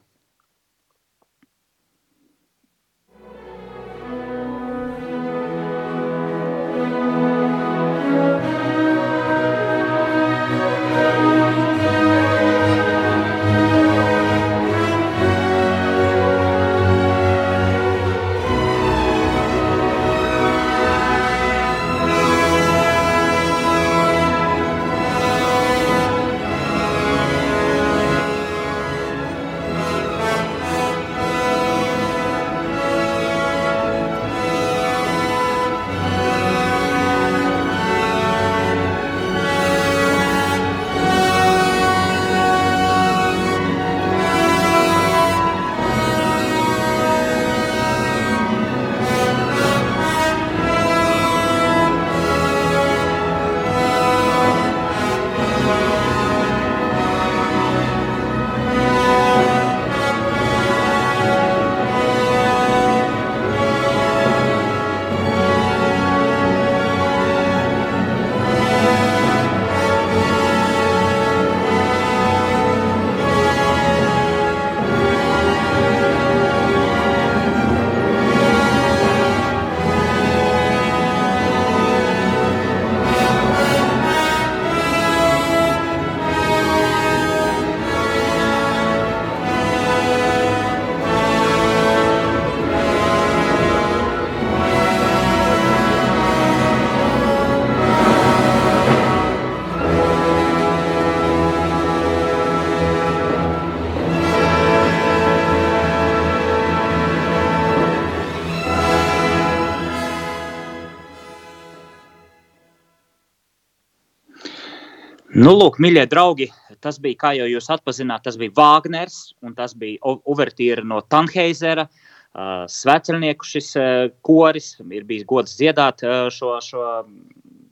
Nu, 115.42 115.56
lūk, 115.58 115.80
mīļie 115.82 116.04
draugi, 116.12 116.46
tas 116.86 117.00
bija, 117.02 117.18
kā 117.18 117.30
jau 117.34 117.48
jūs 117.50 117.70
atpazināt, 117.74 118.22
tas 118.28 118.36
bija 118.38 118.54
Vāgners 118.60 119.32
un 119.42 119.56
tas 119.58 119.72
bija 119.78 120.14
Uvertīra 120.30 120.84
no 120.86 121.00
Tanheizera. 121.10 121.88
Uh, 122.32 122.68
Svētceļnieku 122.70 123.48
šis 123.48 123.72
uh, 123.80 124.12
koris 124.24 124.76
ir 124.84 125.08
bijis 125.08 125.26
gods 125.28 125.56
dziedāt 125.58 126.04
uh, 126.06 126.28
šo, 126.32 126.54
šo 126.64 126.84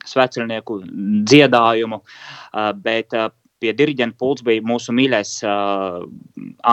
svētceļnieku 0.09 0.79
dziedājumu, 1.29 2.01
uh, 2.01 2.71
bet 2.73 3.13
uh, 3.15 3.29
pie 3.61 3.75
diriģenta 3.77 4.17
pults 4.19 4.43
bija 4.47 4.65
mūsu 4.65 4.95
mīļais 4.97 5.35
uh, 5.45 6.01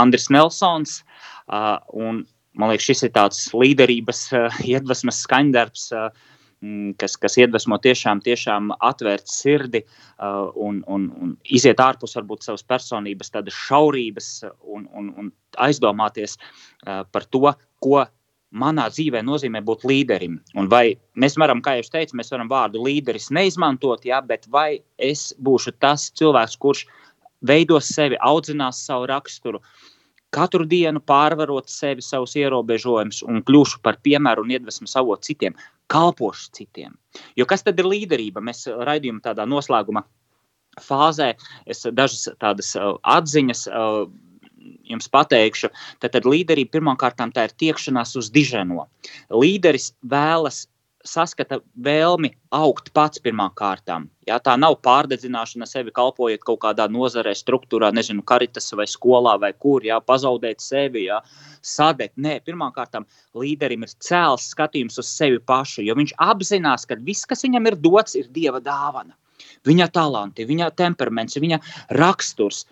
Andris 0.00 0.30
Nelsons. 0.32 1.02
Uh, 1.46 1.76
un, 1.92 2.24
man 2.56 2.72
liekas, 2.72 2.88
šis 2.88 3.04
ir 3.06 3.12
tāds 3.18 3.44
līderības 3.52 4.24
uh, 4.32 4.62
iedvesmas 4.64 5.20
skaņdarbs. 5.28 5.90
Uh, 5.92 6.32
kas, 7.01 7.16
kas 7.21 7.37
iedvesmo 7.38 7.79
tiešām, 7.83 8.23
tiešām 8.25 8.73
atvērt 8.81 9.29
sirdi 9.29 9.83
uh, 9.85 10.49
un, 10.55 10.83
un, 10.88 11.09
un 11.21 11.35
iziet 11.45 11.81
ārpus 11.83 12.16
varbūt 12.16 12.47
savas 12.47 12.64
personības 12.64 13.33
šaurības 13.53 14.31
un, 14.64 14.87
un, 14.92 15.11
un 15.16 15.33
aizdomāties 15.62 16.38
uh, 16.38 17.05
par 17.12 17.29
to, 17.29 17.53
ko 17.85 18.07
manā 18.57 18.87
dzīvē 18.88 19.23
nozīmē 19.27 19.61
būt 19.66 19.85
līderim. 19.85 20.38
Un 20.57 20.69
vai 20.73 20.97
mēs 21.14 21.37
varam, 21.37 21.61
kā 21.61 21.77
jau 21.77 21.88
teicu, 21.92 22.16
mēs 22.16 22.33
varam 22.33 22.49
vārdu 22.49 22.83
līderis 22.83 23.29
neizmantot, 23.35 24.07
jā, 24.07 24.23
bet 24.25 24.47
vai 24.49 24.81
es 24.97 25.33
būšu 25.42 25.77
tas 25.83 26.09
cilvēks, 26.16 26.57
kurš 26.57 26.87
veidos 27.47 27.90
sevi, 27.92 28.16
audzinās 28.21 28.81
savu 28.87 29.11
raksturu, 29.11 29.61
katru 30.33 30.66
dienu 30.69 31.01
pārvarot 31.01 31.69
sevi, 31.71 32.03
savus 32.03 32.37
ierobežojumus 32.37 33.23
un 33.27 33.42
kļūšu 33.47 33.83
par 33.83 34.01
piemēru 34.03 34.45
un 34.47 34.55
iedvesmu 34.57 34.88
avotu 34.95 35.31
citiem, 35.31 35.57
kalpošu 35.92 36.53
citiem. 36.57 36.94
Jo 37.38 37.46
kas 37.49 37.64
tad 37.66 37.79
ir 37.81 37.88
līderība? 37.88 38.42
Mēs 38.44 38.66
raidījuma 38.66 39.22
tādā 39.25 39.46
noslēguma 39.49 40.05
fāzē, 40.83 41.33
es 41.66 41.85
dažas 41.96 42.29
tādas 42.42 42.75
uh, 42.77 42.96
atziņas 43.16 43.66
uh, 43.70 44.07
jums 44.87 45.09
pateikšu. 45.12 45.70
Tad, 46.03 46.12
tad 46.16 46.29
līderība 46.29 46.79
pirmkārt 46.79 47.20
tā 47.35 47.46
ir 47.49 47.55
tiekšanās 47.62 48.16
uz 48.20 48.31
diženo. 48.35 48.88
Līderis 49.31 49.92
vēlas 50.03 50.66
saskata 51.09 51.59
vēlmi 51.83 52.31
augt 52.55 52.92
pats 52.97 53.23
pirmām 53.23 53.53
kārtām. 53.57 54.09
Ja, 54.27 54.38
tā 54.42 54.57
nav 54.59 54.79
pārdedzināšana 54.85 55.69
sevi, 55.71 55.92
kalpojot 55.95 56.42
kaut 56.47 56.61
kādā 56.64 56.88
nozarē, 56.90 57.35
struktūrā, 57.38 57.92
nezinu, 57.95 58.25
karitas 58.27 58.73
vai 58.77 58.88
skolā 58.90 59.37
vai 59.40 59.53
kur, 59.53 59.85
ja, 59.87 60.01
pazaudēt 60.03 60.64
sevi, 60.64 61.07
ja, 61.07 61.21
sadegt. 61.62 62.16
Nē, 62.19 62.40
pirmkārt, 62.47 62.99
līderim 63.38 63.87
ir 63.87 63.95
cēls 64.03 64.51
skatījums 64.55 64.99
uz 65.03 65.12
sevi 65.12 65.38
pašu, 65.38 65.85
jo 65.87 65.97
viņš 65.99 66.16
apzinās, 66.27 66.88
ka 66.88 66.99
viss, 67.07 67.29
kas 67.29 67.47
viņam 67.47 67.71
ir 67.71 67.79
dots, 67.87 68.19
ir 68.19 68.29
dieva 68.35 68.62
dāvana. 68.62 69.16
Viņa 69.66 69.90
talanti, 69.92 70.47
viņa 70.49 70.71
temperaments, 70.79 71.38
viņa 71.38 71.61
raksturs, 71.99 72.64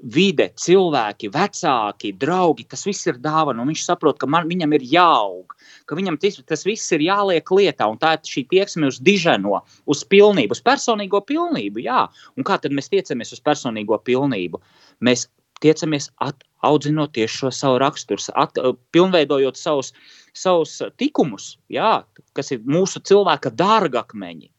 vide, 0.00 0.48
cilvēki, 0.60 1.30
vecāki, 1.32 2.12
draugi, 2.20 2.66
tas 2.68 2.84
viss 2.86 3.06
ir 3.08 3.20
dāvana. 3.22 3.64
Viņš 3.66 3.84
saprot, 3.86 4.18
ka 4.20 4.28
man, 4.30 4.48
viņam 4.50 4.74
ir 4.76 4.84
jāaug, 4.90 5.54
ka 5.88 5.98
viņam 5.98 6.18
tas, 6.20 6.38
tas 6.46 6.66
viss 6.68 6.92
ir 6.94 7.04
jāliek 7.06 7.52
lietā. 7.52 7.88
Tā 8.00 8.16
ir 8.16 8.32
šī 8.32 8.46
tieksme 8.50 8.90
uz 8.90 9.00
diženo, 9.02 9.62
uz 9.86 10.04
pilnību, 10.04 10.56
uz 10.56 10.62
personīgo 10.64 11.22
pilnību. 11.26 11.82
Jā. 11.86 12.06
Un 12.36 12.46
kā 12.46 12.58
tad 12.60 12.76
mēs 12.76 12.92
tiecamies 12.92 13.32
uz 13.36 13.42
personīgo 13.44 13.98
pilnību? 14.04 14.60
Mēs 15.06 15.26
tiecamies 15.64 16.10
at, 16.24 16.44
audzinot 16.66 17.14
tieši 17.16 17.40
šo 17.40 17.52
savu 17.54 17.80
raksturu, 17.80 18.20
at, 18.36 18.58
pilnveidojot 18.92 19.56
savus, 19.60 19.92
savus 20.36 20.80
tikumus, 21.00 21.54
jā, 21.72 22.00
kas 22.36 22.52
ir 22.52 22.64
mūsu 22.68 23.00
cilvēka 23.06 23.54
dārgakmeņi. 23.56 24.50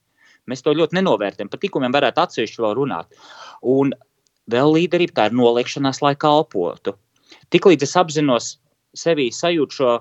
Mēs 0.48 0.64
to 0.64 0.72
ļoti 0.72 0.96
nenovērtējam. 0.96 1.50
Par 1.52 1.60
tikumiem 1.60 1.92
varētu 1.92 2.24
atsevišķi 2.24 2.64
vēl 2.64 2.78
runāt. 2.78 3.18
Un 3.68 3.92
vēl 4.52 4.74
līderība, 4.78 5.16
tā 5.18 5.30
ir 5.30 5.38
noliekšanās, 5.38 6.02
lai 6.04 6.16
kalpotu. 6.20 6.96
Tiklīdz 7.54 7.88
es 7.88 7.96
apzinos 8.00 8.54
sevī 8.98 9.30
sajūtu 9.34 9.80
šo 9.80 9.98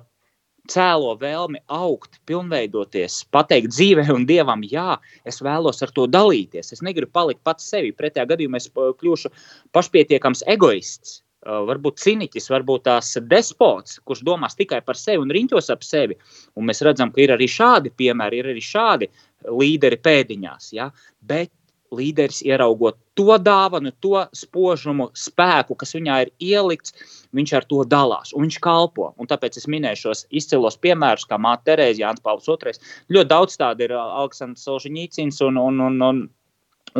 cēlo 0.70 1.12
vēlmi 1.20 1.60
augt, 1.72 2.18
pilnveidoties, 2.26 3.20
pateikt 3.34 3.70
dzīvē 3.74 4.08
un 4.14 4.26
dievam, 4.28 4.64
jā, 4.66 4.96
es 5.28 5.38
vēlos 5.44 5.82
ar 5.84 5.92
to 5.94 6.06
dalīties. 6.10 6.72
Es 6.74 6.82
negribu 6.82 7.12
palikt 7.14 7.44
pats 7.46 7.68
sevi. 7.70 7.94
Pretējā 7.94 8.26
gadījumā 8.32 8.60
es 8.60 8.68
kļūšu 8.74 9.32
pašpietiekams 9.76 10.44
egoists. 10.50 11.20
Varbūt 11.46 12.00
cīniķis, 12.02 12.48
varbūt 12.50 12.88
tās 12.88 13.12
despots, 13.30 14.00
kurš 14.02 14.24
domās 14.26 14.58
tikai 14.58 14.80
par 14.82 14.98
sevi 14.98 15.22
un 15.22 15.30
riņķos 15.30 15.70
ap 15.70 15.84
sevi. 15.86 16.16
Un 16.58 16.66
mēs 16.66 16.82
redzam, 16.82 17.12
ka 17.14 17.22
ir 17.22 17.36
arī 17.36 17.46
šādi 17.46 17.92
piemēri, 17.94 18.40
ir 18.40 18.50
arī 18.50 18.64
šādi 18.64 19.06
līderi 19.46 20.00
pēdiņās. 20.02 20.72
Ja? 20.74 20.88
Bet 21.22 21.52
līderis 21.94 22.42
ieraugot 22.46 22.98
to 23.16 23.36
dāvanu, 23.40 23.92
to 24.04 24.24
spožumu, 24.36 25.08
spēku, 25.16 25.76
kas 25.78 25.94
viņā 25.96 26.18
ir 26.24 26.32
ielikts, 26.42 26.94
viņš 27.36 27.52
ar 27.56 27.66
to 27.70 27.84
dalās 27.88 28.34
un 28.36 28.46
viņš 28.46 28.58
kalpo. 28.64 29.12
Un 29.16 29.30
tāpēc 29.30 29.56
es 29.60 29.68
minēju 29.70 30.02
šos 30.02 30.24
izcilos 30.30 30.76
piemērus, 30.80 31.26
kā 31.28 31.38
Māte 31.40 31.70
Terēzija, 31.70 32.08
Jānis 32.08 32.24
Pāvils 32.24 32.50
II. 32.50 32.90
Ļoti 33.16 33.32
daudz 33.32 33.56
tādu 33.60 33.86
ir 33.86 33.96
Aleksandrs 33.96 34.66
Solžņīcins 34.68 35.40
un, 35.48 35.60
un, 35.62 35.80
un, 35.88 36.02
un 36.04 36.22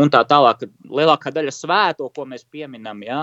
un 0.01 0.11
tā 0.13 0.23
tālāk. 0.29 0.65
Lielākā 0.87 1.33
daļa 1.35 1.53
svēto, 1.55 2.09
ko 2.15 2.27
mēs 2.29 2.45
pieminam, 2.53 3.01
ja, 3.07 3.23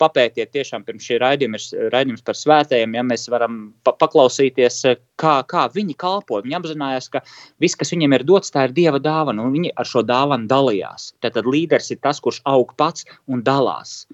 papētiet 0.00 0.52
tiešām 0.54 0.84
pirms 0.86 1.06
šī 1.06 1.20
raidījuma 1.22 1.60
ir 1.60 1.90
raidījums 1.94 2.24
par 2.26 2.38
svētajiem, 2.38 2.96
ja 2.98 3.04
mēs 3.06 3.28
varam 3.32 3.60
pa 3.86 3.94
paklausīties, 4.00 4.82
kā, 5.20 5.34
kā 5.50 5.66
viņi 5.74 5.96
kalpo. 6.00 6.40
Viņi 6.44 6.58
apzinājās, 6.60 7.10
ka 7.12 7.22
viss, 7.62 7.78
kas 7.78 7.92
viņiem 7.94 8.18
ir 8.18 8.26
dots, 8.28 8.52
tā 8.54 8.66
ir 8.68 8.76
Dieva 8.76 9.00
dāvana, 9.02 9.44
un 9.44 9.56
viņi 9.56 9.74
ar 9.80 9.88
šo 9.88 10.04
dāvanu 10.06 10.48
dalījās. 10.50 11.10
Tad 11.24 11.40
līderis 11.46 11.92
ir 11.94 12.00
tas, 12.04 12.20
kurš 12.22 12.42
aug 12.50 12.74
pats 12.80 13.06
un 13.30 13.44
dalās. 13.46 14.04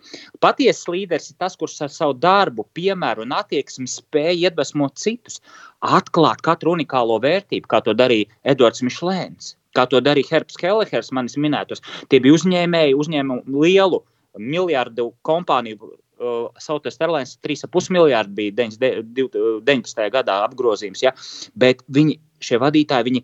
Patiesas 0.43 0.89
līderis 0.93 1.33
ir 1.33 1.41
tas, 1.43 1.59
kurš 1.59 1.81
ar 1.87 1.93
savu 1.95 2.17
darbu, 2.21 2.67
piemēru 2.77 3.27
un 3.27 3.37
attieksmi 3.37 3.89
spēj 3.91 4.47
iedvesmot 4.47 4.97
citus, 5.01 5.41
atklāt 5.85 6.43
katru 6.47 6.75
unikālo 6.77 7.21
vērtību, 7.23 7.69
kā 7.71 7.83
to 7.85 7.95
darīja 7.97 8.31
Edvards 8.55 8.85
Mišlēns 8.87 9.55
kā 9.77 9.87
to 9.91 10.01
darīja 10.05 10.33
Herbs 10.35 10.59
Kellehers, 10.61 11.13
manis 11.17 11.37
minētos. 11.41 11.85
Tie 12.11 12.21
bija 12.25 12.37
uzņēmēji, 12.39 12.99
uzņēma 12.99 13.41
lielu 13.53 14.03
miljardu 14.39 15.11
kompāniju. 15.27 15.95
Uh, 16.17 16.47
Southwest 16.57 17.03
Airlines 17.05 17.35
3,5 17.45 17.91
miljardi 17.93 18.33
bija 18.39 18.71
19. 18.81 20.07
gadā 20.15 20.39
apgrozījums, 20.47 21.03
ja? 21.05 21.13
bet 21.53 21.83
viņi, 21.93 22.15
šie 22.41 22.57
vadītāji, 22.63 23.05
viņi 23.11 23.23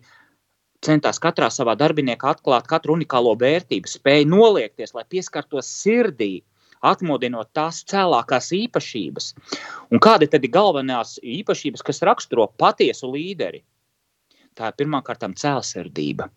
centās 0.85 1.17
katrā 1.23 1.49
savā 1.53 1.73
darbiniekā 1.79 2.35
atklāt 2.35 2.67
katru 2.69 2.93
unikālo 2.97 3.33
vērtību, 3.39 3.89
spēja 3.89 4.27
noliekties, 4.29 4.93
lai 4.93 5.07
pieskartos 5.09 5.71
sirdī, 5.81 6.43
atmodinot 6.83 7.49
tās 7.55 7.81
cēlākās 7.89 8.51
īpašības. 8.59 9.31
Un 9.89 10.03
kādi 10.03 10.29
tad 10.29 10.43
ir 10.43 10.53
galvenās 10.53 11.15
īpašības, 11.23 11.85
kas 11.87 12.03
raksturo 12.05 12.49
patiesu 12.59 13.09
līderi? 13.13 13.63
Tā 14.53 14.69
ir 14.69 14.77
pirmkārt 14.77 15.23
cēlsirdība. 15.39 16.29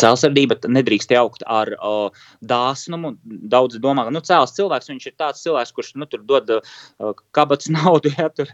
Cēlsirdība 0.00 0.56
nedrīkst 0.72 1.12
jaukt 1.12 1.44
ar 1.50 1.70
uh, 1.76 2.14
dāsnumu. 2.40 3.14
Daudz 3.24 3.76
domā, 3.82 4.06
ka 4.06 4.14
nu, 4.14 4.22
cēls 4.24 4.54
cilvēks 4.56 4.90
ir 4.94 5.16
tāds 5.20 5.44
cilvēks, 5.44 5.72
kurš 5.76 5.92
nu, 6.00 6.08
dod 6.24 6.52
uh, 6.56 7.10
kabatas 7.36 7.70
naudu, 7.76 8.12
ja, 8.16 8.30
tur, 8.32 8.50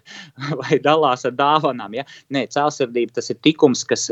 vai 0.62 0.80
dalās 0.82 1.26
ar 1.28 1.36
dāvanām. 1.38 1.94
Ja. 2.00 2.06
Nē, 2.34 2.46
cēlsirdība 2.54 3.18
tas 3.20 3.30
ir 3.30 3.38
tikums, 3.46 3.84
kas 3.86 4.08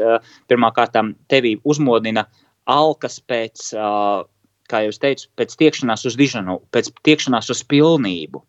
pirmkārt 0.48 0.98
tevī 1.28 1.56
uzmodina 1.64 2.28
alkas 2.68 3.18
pēc, 3.24 3.72
kā 4.68 4.84
jau 4.84 4.94
teicu, 5.02 5.28
pēc 5.40 5.56
tiekšanās 5.58 6.04
uz 6.08 6.16
dižanu, 6.20 6.60
pēc 6.74 6.92
tiekšanās 7.08 7.50
uz 7.54 7.64
pilnību. 7.66 8.44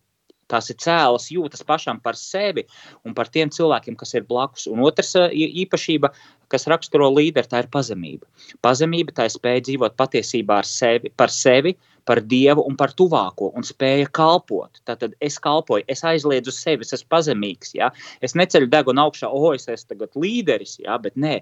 Tās 0.49 0.71
ir 0.73 0.79
cēlas, 0.82 1.27
jūtas 1.29 1.62
pašam 1.65 1.99
par 2.01 2.17
sevi 2.17 2.63
un 3.05 3.13
par 3.13 3.29
tiem 3.29 3.51
cilvēkiem, 3.53 3.97
kas 3.99 4.15
ir 4.17 4.25
blakus. 4.25 4.65
Un 4.71 4.82
otrs 4.82 5.13
īpašība, 5.29 6.10
kas 6.51 6.67
raksturo 6.71 7.09
līderi, 7.13 7.49
tā 7.49 7.63
ir 7.63 7.69
pazemība. 7.73 8.27
Pazemība 8.65 9.15
tā 9.15 9.27
ir 9.29 9.35
spēja 9.35 9.65
dzīvot 9.67 9.95
patiesībā 9.99 10.59
sevi, 10.67 11.12
par 11.17 11.33
sevi, 11.33 11.75
par 12.09 12.21
dievu 12.25 12.63
un 12.65 12.77
par 12.79 12.95
tuvāko, 12.97 13.51
un 13.57 13.65
spēja 13.65 14.09
kalpot. 14.17 14.81
Tātad 14.89 15.13
es 15.21 15.38
kalpoju, 15.41 15.85
es 15.91 16.01
aizliedzu 16.07 16.53
sevi, 16.55 16.88
es 16.88 16.95
esmu 16.97 17.12
pazemīgs. 17.13 17.75
Ja? 17.77 17.91
Es 18.25 18.35
neceļu 18.39 18.69
degunu 18.73 19.05
augšā, 19.05 19.29
oh, 19.29 19.51
es 19.53 19.69
esmu 19.69 19.93
tagad 19.93 20.17
līderis, 20.17 20.79
ja? 20.81 20.97
bet 21.01 21.17
nē. 21.19 21.39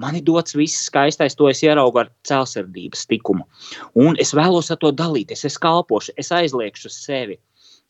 Man 0.00 0.16
ir 0.16 0.22
dots 0.24 0.54
viss 0.56 0.86
skaistais, 0.88 1.34
to 1.36 1.50
es 1.50 1.60
ieraugu 1.60 2.00
ar 2.00 2.08
cēlsirdības 2.28 3.04
tikumu. 3.10 3.44
Un 4.00 4.16
es 4.20 4.32
vēlos 4.32 4.70
ar 4.72 4.78
to 4.80 4.88
dalīties, 4.96 5.44
es 5.48 5.58
kalpošu, 5.60 6.14
es 6.16 6.32
aizliegšu 6.32 6.92
sevi 6.92 7.36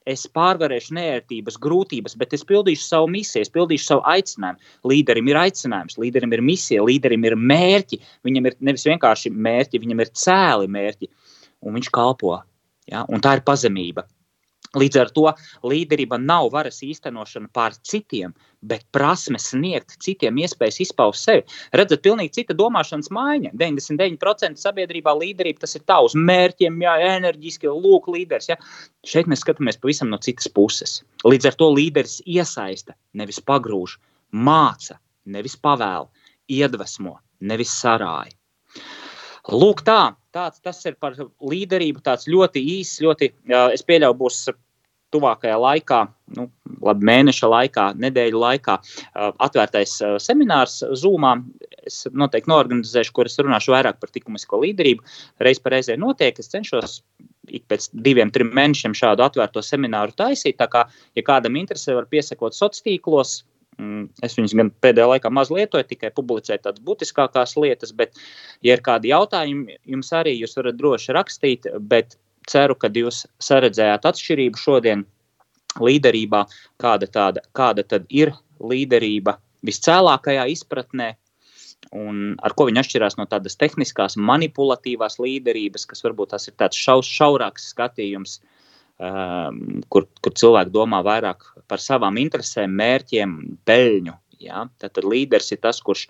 es 0.08 0.24
pārvarēšu 0.36 0.94
nērtības, 0.96 1.58
grūtības, 1.62 2.16
bet 2.20 2.34
es 2.36 2.44
pildīšu 2.48 2.84
savu 2.84 3.10
misiju, 3.12 3.44
es 3.46 3.52
pildīšu 3.52 3.88
savu 3.88 4.04
aicinājumu. 4.12 4.72
Līderim 4.92 5.28
ir 5.30 5.40
aicinājums, 5.42 5.98
līderim 6.00 6.32
ir 6.36 6.44
misija, 6.44 6.84
līderim 6.86 7.26
ir 7.28 7.36
mērķi. 7.38 8.00
Viņam 8.26 8.50
ir 8.50 8.58
nevis 8.60 8.86
vienkārši 8.88 9.34
mērķi, 9.34 9.82
viņam 9.82 10.02
ir 10.04 10.14
cēli 10.24 10.72
mērķi, 10.78 11.10
un 11.66 11.78
viņš 11.78 11.92
kalpo. 11.94 12.40
Ja? 12.90 13.06
Un 13.08 13.22
tā 13.24 13.38
ir 13.38 13.46
pazemība. 13.46 14.06
Līdz 14.72 14.96
ar 15.02 15.10
to 15.12 15.26
līderība 15.68 16.16
nav 16.16 16.46
varas 16.54 16.78
īstenošana 16.86 17.50
pār 17.52 17.74
citiem, 17.84 18.32
bet 18.64 18.86
prasme 18.94 19.36
sniegt 19.42 19.98
citiem 20.00 20.38
iespējas 20.40 20.78
izpaust 20.86 21.26
sevi. 21.26 21.42
Redzat, 21.76 22.00
pilnīgi 22.06 22.38
cita 22.38 22.56
domāšanas 22.56 23.10
maiņa. 23.12 23.52
99% 23.60 24.62
sabiedrībā 24.62 25.12
līderība 25.18 25.66
tas 25.66 25.76
ir 25.76 25.84
tā 25.84 25.98
uz 26.06 26.16
mērķiem, 26.16 26.80
jā, 26.86 26.94
enerģiski, 27.18 27.68
lūk, 27.68 28.08
līderis. 28.14 28.48
Jā. 28.54 28.56
Šeit 29.12 29.28
mēs 29.28 29.44
skatāmies 29.44 29.80
pavisam 29.82 30.08
no 30.08 30.20
citas 30.24 30.48
puses. 30.48 31.02
Līdz 31.28 31.52
ar 31.52 31.60
to 31.60 31.68
līderis 31.74 32.22
iesaista, 32.24 32.96
nevis 33.18 33.42
pagrūž, 33.44 33.98
māca, 34.32 34.96
nevis 35.28 35.58
pavēl, 35.60 36.08
iedvesmo, 36.48 37.18
nevis 37.44 37.76
sarāja. 37.76 38.32
Lūk, 39.52 39.84
tā, 39.84 40.14
tāds 40.34 40.62
tas 40.64 40.82
ir 40.88 40.98
par 41.00 41.16
līderību. 41.18 42.02
Tāds 42.04 42.28
ļoti 42.30 42.62
īss, 42.78 43.00
ļoti, 43.04 43.32
es 43.72 43.84
pieļauju, 43.86 44.18
būs 44.18 44.44
tuvākajā 45.12 45.58
laikā, 45.60 45.98
nu, 46.38 46.46
labi, 46.80 47.04
mēneša 47.04 47.48
laikā, 47.52 47.84
nedēļu 48.00 48.40
laikā, 48.40 48.78
atvērtais 49.44 49.98
seminārs 50.24 50.78
Zoomā. 51.02 51.34
Es 51.82 52.06
noteikti 52.14 52.50
norganizēšu, 52.50 53.12
kur 53.16 53.28
es 53.28 53.36
runāšu 53.42 53.74
vairāk 53.74 53.98
par 54.00 54.12
likumisko 54.14 54.62
līderību. 54.62 55.04
Reiz 55.42 55.60
par 55.60 55.76
reizē 55.76 55.98
notiek, 56.00 56.38
es 56.38 56.48
cenšos 56.52 57.00
ik 57.52 57.66
pēc 57.68 57.88
diviem, 58.06 58.30
trim 58.32 58.52
mēnešiem 58.54 58.94
šādu 58.96 59.26
atvērto 59.26 59.60
semināru 59.66 60.14
taisīt. 60.16 60.56
Tā 60.60 60.68
kā, 60.72 60.86
ja 61.18 61.24
kādam 61.26 61.58
interesē, 61.60 61.96
var 61.98 62.06
piesakot 62.08 62.56
sociālos 62.56 62.86
tīklos, 62.86 63.32
es 64.22 64.36
viņus 64.36 64.54
gan 64.58 64.70
pēdējā 64.84 65.08
laikā 65.14 65.30
maz 65.32 65.50
lietoju, 65.54 65.86
tikai 65.88 66.12
publicēju 66.14 66.64
tādas 66.66 66.82
būtiskākās 66.84 67.56
lietas, 67.56 67.94
bet, 67.96 68.18
ja 68.64 68.76
ir 68.76 68.84
kādi 68.84 69.12
jautājumi, 69.12 69.78
jums 69.94 70.12
arī 70.16 70.34
jūs 70.36 70.56
varat 70.58 70.78
droši 70.78 71.16
rakstīt, 71.16 71.70
bet 71.80 72.18
ceru, 72.50 72.76
ka 72.76 72.90
jūs 72.92 73.24
saredzējāt 73.42 74.06
atšķirību 74.12 74.60
šodien 74.60 75.06
līderībā, 75.80 76.44
kāda, 76.82 77.08
tāda, 77.08 77.44
kāda 77.56 77.84
tad 77.88 78.06
ir 78.10 78.34
līderība 78.60 79.38
viscēlākajā 79.66 80.46
izpratnē, 80.52 81.12
un 81.96 82.34
ar 82.42 82.54
ko 82.56 82.68
viņi 82.68 82.82
atšķirās 82.82 83.16
no 83.18 83.26
tādas 83.30 83.56
tehniskās, 83.58 84.18
manipulatīvās 84.20 85.18
līderības, 85.22 85.86
kas 85.88 86.04
varbūt 86.04 86.34
tas 86.34 86.48
ir 86.50 86.58
tāds 86.60 86.78
šaus, 86.78 87.08
šaurāks 87.08 87.70
skatījums, 87.72 88.38
uh, 88.38 88.51
kur, 89.02 90.06
kur 90.22 90.34
cilvēki 90.38 90.72
domā 90.74 91.02
vairāk 91.02 91.44
par 91.70 91.82
savām 91.82 92.18
interesēm, 92.22 92.74
mērķiem, 92.78 93.36
peļņu. 93.66 94.14
Ja? 94.42 94.66
Tad, 94.78 94.94
tad 94.98 95.06
līderis 95.08 95.52
ir 95.54 95.62
tas, 95.62 95.80
kurš 95.82 96.06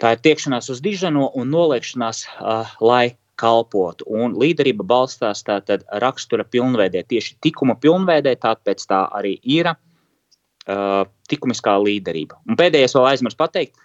tā 0.00 0.14
ir 0.16 0.22
tiekšanās 0.24 0.70
uz 0.72 0.80
dižano 0.82 1.28
un 1.36 1.50
noliekšanās, 1.52 2.24
uh, 2.40 2.72
lai 2.82 3.14
kalpotu. 3.40 4.04
Un 4.08 4.34
līderība 4.40 4.84
balstās 4.86 5.44
tātad 5.46 5.86
rakstura 6.02 6.44
pilnveidē, 6.44 7.04
tieši 7.08 7.38
tikuma 7.44 7.76
pilnveidē, 7.80 8.34
tāpēc 8.42 8.84
tā 8.90 9.04
arī 9.16 9.36
ir 9.44 9.70
uh, 9.72 11.06
likumiskā 11.30 11.76
līderība. 11.80 12.40
Un 12.48 12.58
pēdējais 12.60 12.96
vēl 12.98 13.10
aizmirsu 13.12 13.40
pateikt, 13.40 13.80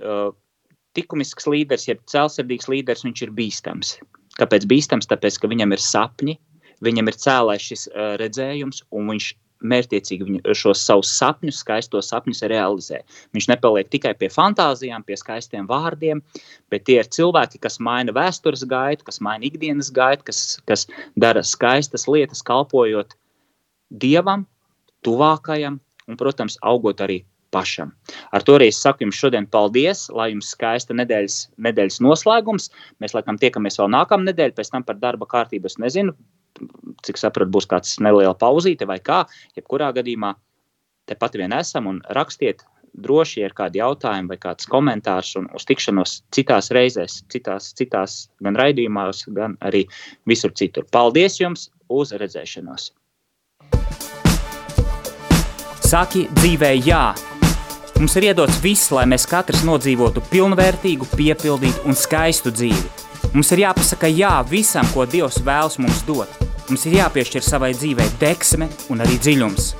uh, 0.00 0.30
likumisks 0.98 1.46
līderis, 1.46 1.86
jeb 1.90 2.02
cēlsirdīgs 2.10 2.70
līderis, 2.72 3.04
viņš 3.06 3.26
ir 3.26 3.34
bīstams. 3.36 3.96
Kāpēc 4.38 4.66
bīstams? 4.70 5.06
Tāpēc, 5.10 5.38
ka 5.42 5.50
viņam 5.50 5.74
ir 5.74 5.82
sapņi, 5.82 6.38
viņam 6.84 7.10
ir 7.10 7.20
cēlājis 7.24 7.68
šis 7.72 7.84
uh, 7.90 8.14
redzējums, 8.20 8.82
un 8.94 9.12
viņš 9.12 9.28
mērķiecīgi 9.58 10.42
šos 10.56 10.82
savus 10.86 11.10
sapņus, 11.18 11.62
skaistos 11.64 12.10
sapņus 12.12 12.44
realizē. 12.50 13.00
Viņš 13.34 13.48
nepaliek 13.50 13.88
tikai 13.90 14.12
pie 14.18 14.28
fantāzijām, 14.32 15.04
pie 15.06 15.18
skaistiem 15.18 15.66
vārdiem, 15.70 16.22
bet 16.70 16.86
tie 16.86 17.00
ir 17.02 17.10
cilvēki, 17.14 17.60
kas 17.64 17.80
maina 17.82 18.14
vēstures 18.14 18.64
gaitu, 18.70 19.06
kas 19.08 19.20
maina 19.24 19.48
ikdienas 19.48 19.90
gaitu, 19.94 20.28
kas, 20.28 20.60
kas 20.68 20.86
dara 21.18 21.42
skaistas 21.42 22.06
lietas, 22.10 22.44
kalpojot 22.46 23.16
dievam, 23.90 24.46
tuvākajam 25.06 25.80
un, 26.08 26.20
protams, 26.20 26.58
augot 26.62 27.02
arī 27.04 27.22
pašam. 27.50 27.94
Ar 28.32 28.44
to 28.44 28.58
arī 28.58 28.68
es 28.68 28.80
saku 28.82 29.06
jums 29.06 29.18
šodien 29.18 29.46
paldies, 29.48 30.06
lai 30.12 30.30
jums 30.34 30.50
skaista 30.52 30.96
nedēļas, 30.96 31.38
nedēļas 31.64 32.00
noslēgums. 32.04 32.68
Mēs 33.00 33.14
laikam 33.16 33.40
tiekamies 33.40 33.80
vēl 33.80 33.88
nākamā 33.94 34.28
nedēļa, 34.28 34.56
pēc 34.58 34.72
tam 34.74 34.84
par 34.84 34.98
darba 35.00 35.28
kārtību 35.30 35.70
es 35.70 35.78
nezinu, 35.80 36.12
cik 37.06 37.20
sapratu, 37.20 37.52
būs 37.54 37.68
kāds 37.70 37.98
neliela 38.04 38.34
pauzīte 38.38 38.88
vai 38.88 38.98
kā. 39.04 39.24
Jebkurā 39.58 39.92
gadījumā 39.96 40.34
tepat 41.08 41.38
vien 41.40 41.54
esam 41.56 41.88
un 41.90 42.02
rakstiet 42.16 42.64
droši, 42.98 43.40
ja 43.40 43.48
ir 43.48 43.56
kādi 43.56 43.80
jautājumi 43.80 44.32
vai 44.32 44.38
kāds 44.42 44.68
komentārs, 44.70 45.34
un 45.38 45.48
uz 45.54 45.66
tikšanos 45.68 46.18
citās 46.34 46.72
reizēs, 46.74 47.22
citās, 47.32 47.72
citās 47.78 48.20
gan 48.44 48.58
raidījumos, 48.58 49.26
gan 49.36 49.56
arī 49.64 49.84
visur 50.28 50.54
citur. 50.54 50.88
Paldies 50.90 51.40
jums! 51.40 51.68
Uz 51.88 52.12
redzēšanos! 52.12 52.90
Saki 55.88 56.26
dzīvē, 56.36 56.74
jā! 56.84 57.14
Mums 57.98 58.14
ir 58.20 58.28
iedots 58.28 58.60
viss, 58.62 58.92
lai 58.92 59.06
mēs 59.10 59.24
katrs 59.26 59.64
nodzīvotu 59.66 60.20
pilnvērtīgu, 60.28 61.08
piepildītu 61.16 61.88
un 61.88 61.96
skaistu 61.96 62.52
dzīvi. 62.52 63.07
Mums 63.34 63.50
ir 63.52 63.60
jāpasaka 63.66 64.08
jā 64.08 64.30
visam, 64.48 64.86
ko 64.94 65.04
Dievs 65.04 65.42
vēlas 65.44 65.76
mums 65.82 66.00
dot. 66.08 66.30
Mums 66.68 66.86
ir 66.88 66.98
jāpiešķir 66.98 67.44
savai 67.44 67.74
dzīvei 67.76 68.08
deksme 68.20 68.68
un 68.92 69.04
arī 69.04 69.18
dziļums. 69.20 69.72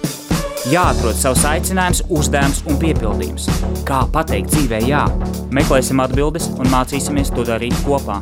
Jāatrod 0.69 1.17
savs 1.17 1.47
aicinājums, 1.49 2.03
uzdevums 2.13 2.61
un 2.69 2.77
piepildījums. 2.83 3.49
Kā 3.89 4.03
pateikt 4.13 4.53
dzīvē 4.53 4.83
jā? 4.89 5.07
Meklēsim 5.55 6.05
atbildes 6.05 6.51
un 6.59 6.69
mācīsimies 6.75 7.33
to 7.33 7.47
darīt 7.49 7.77
kopā. 7.87 8.21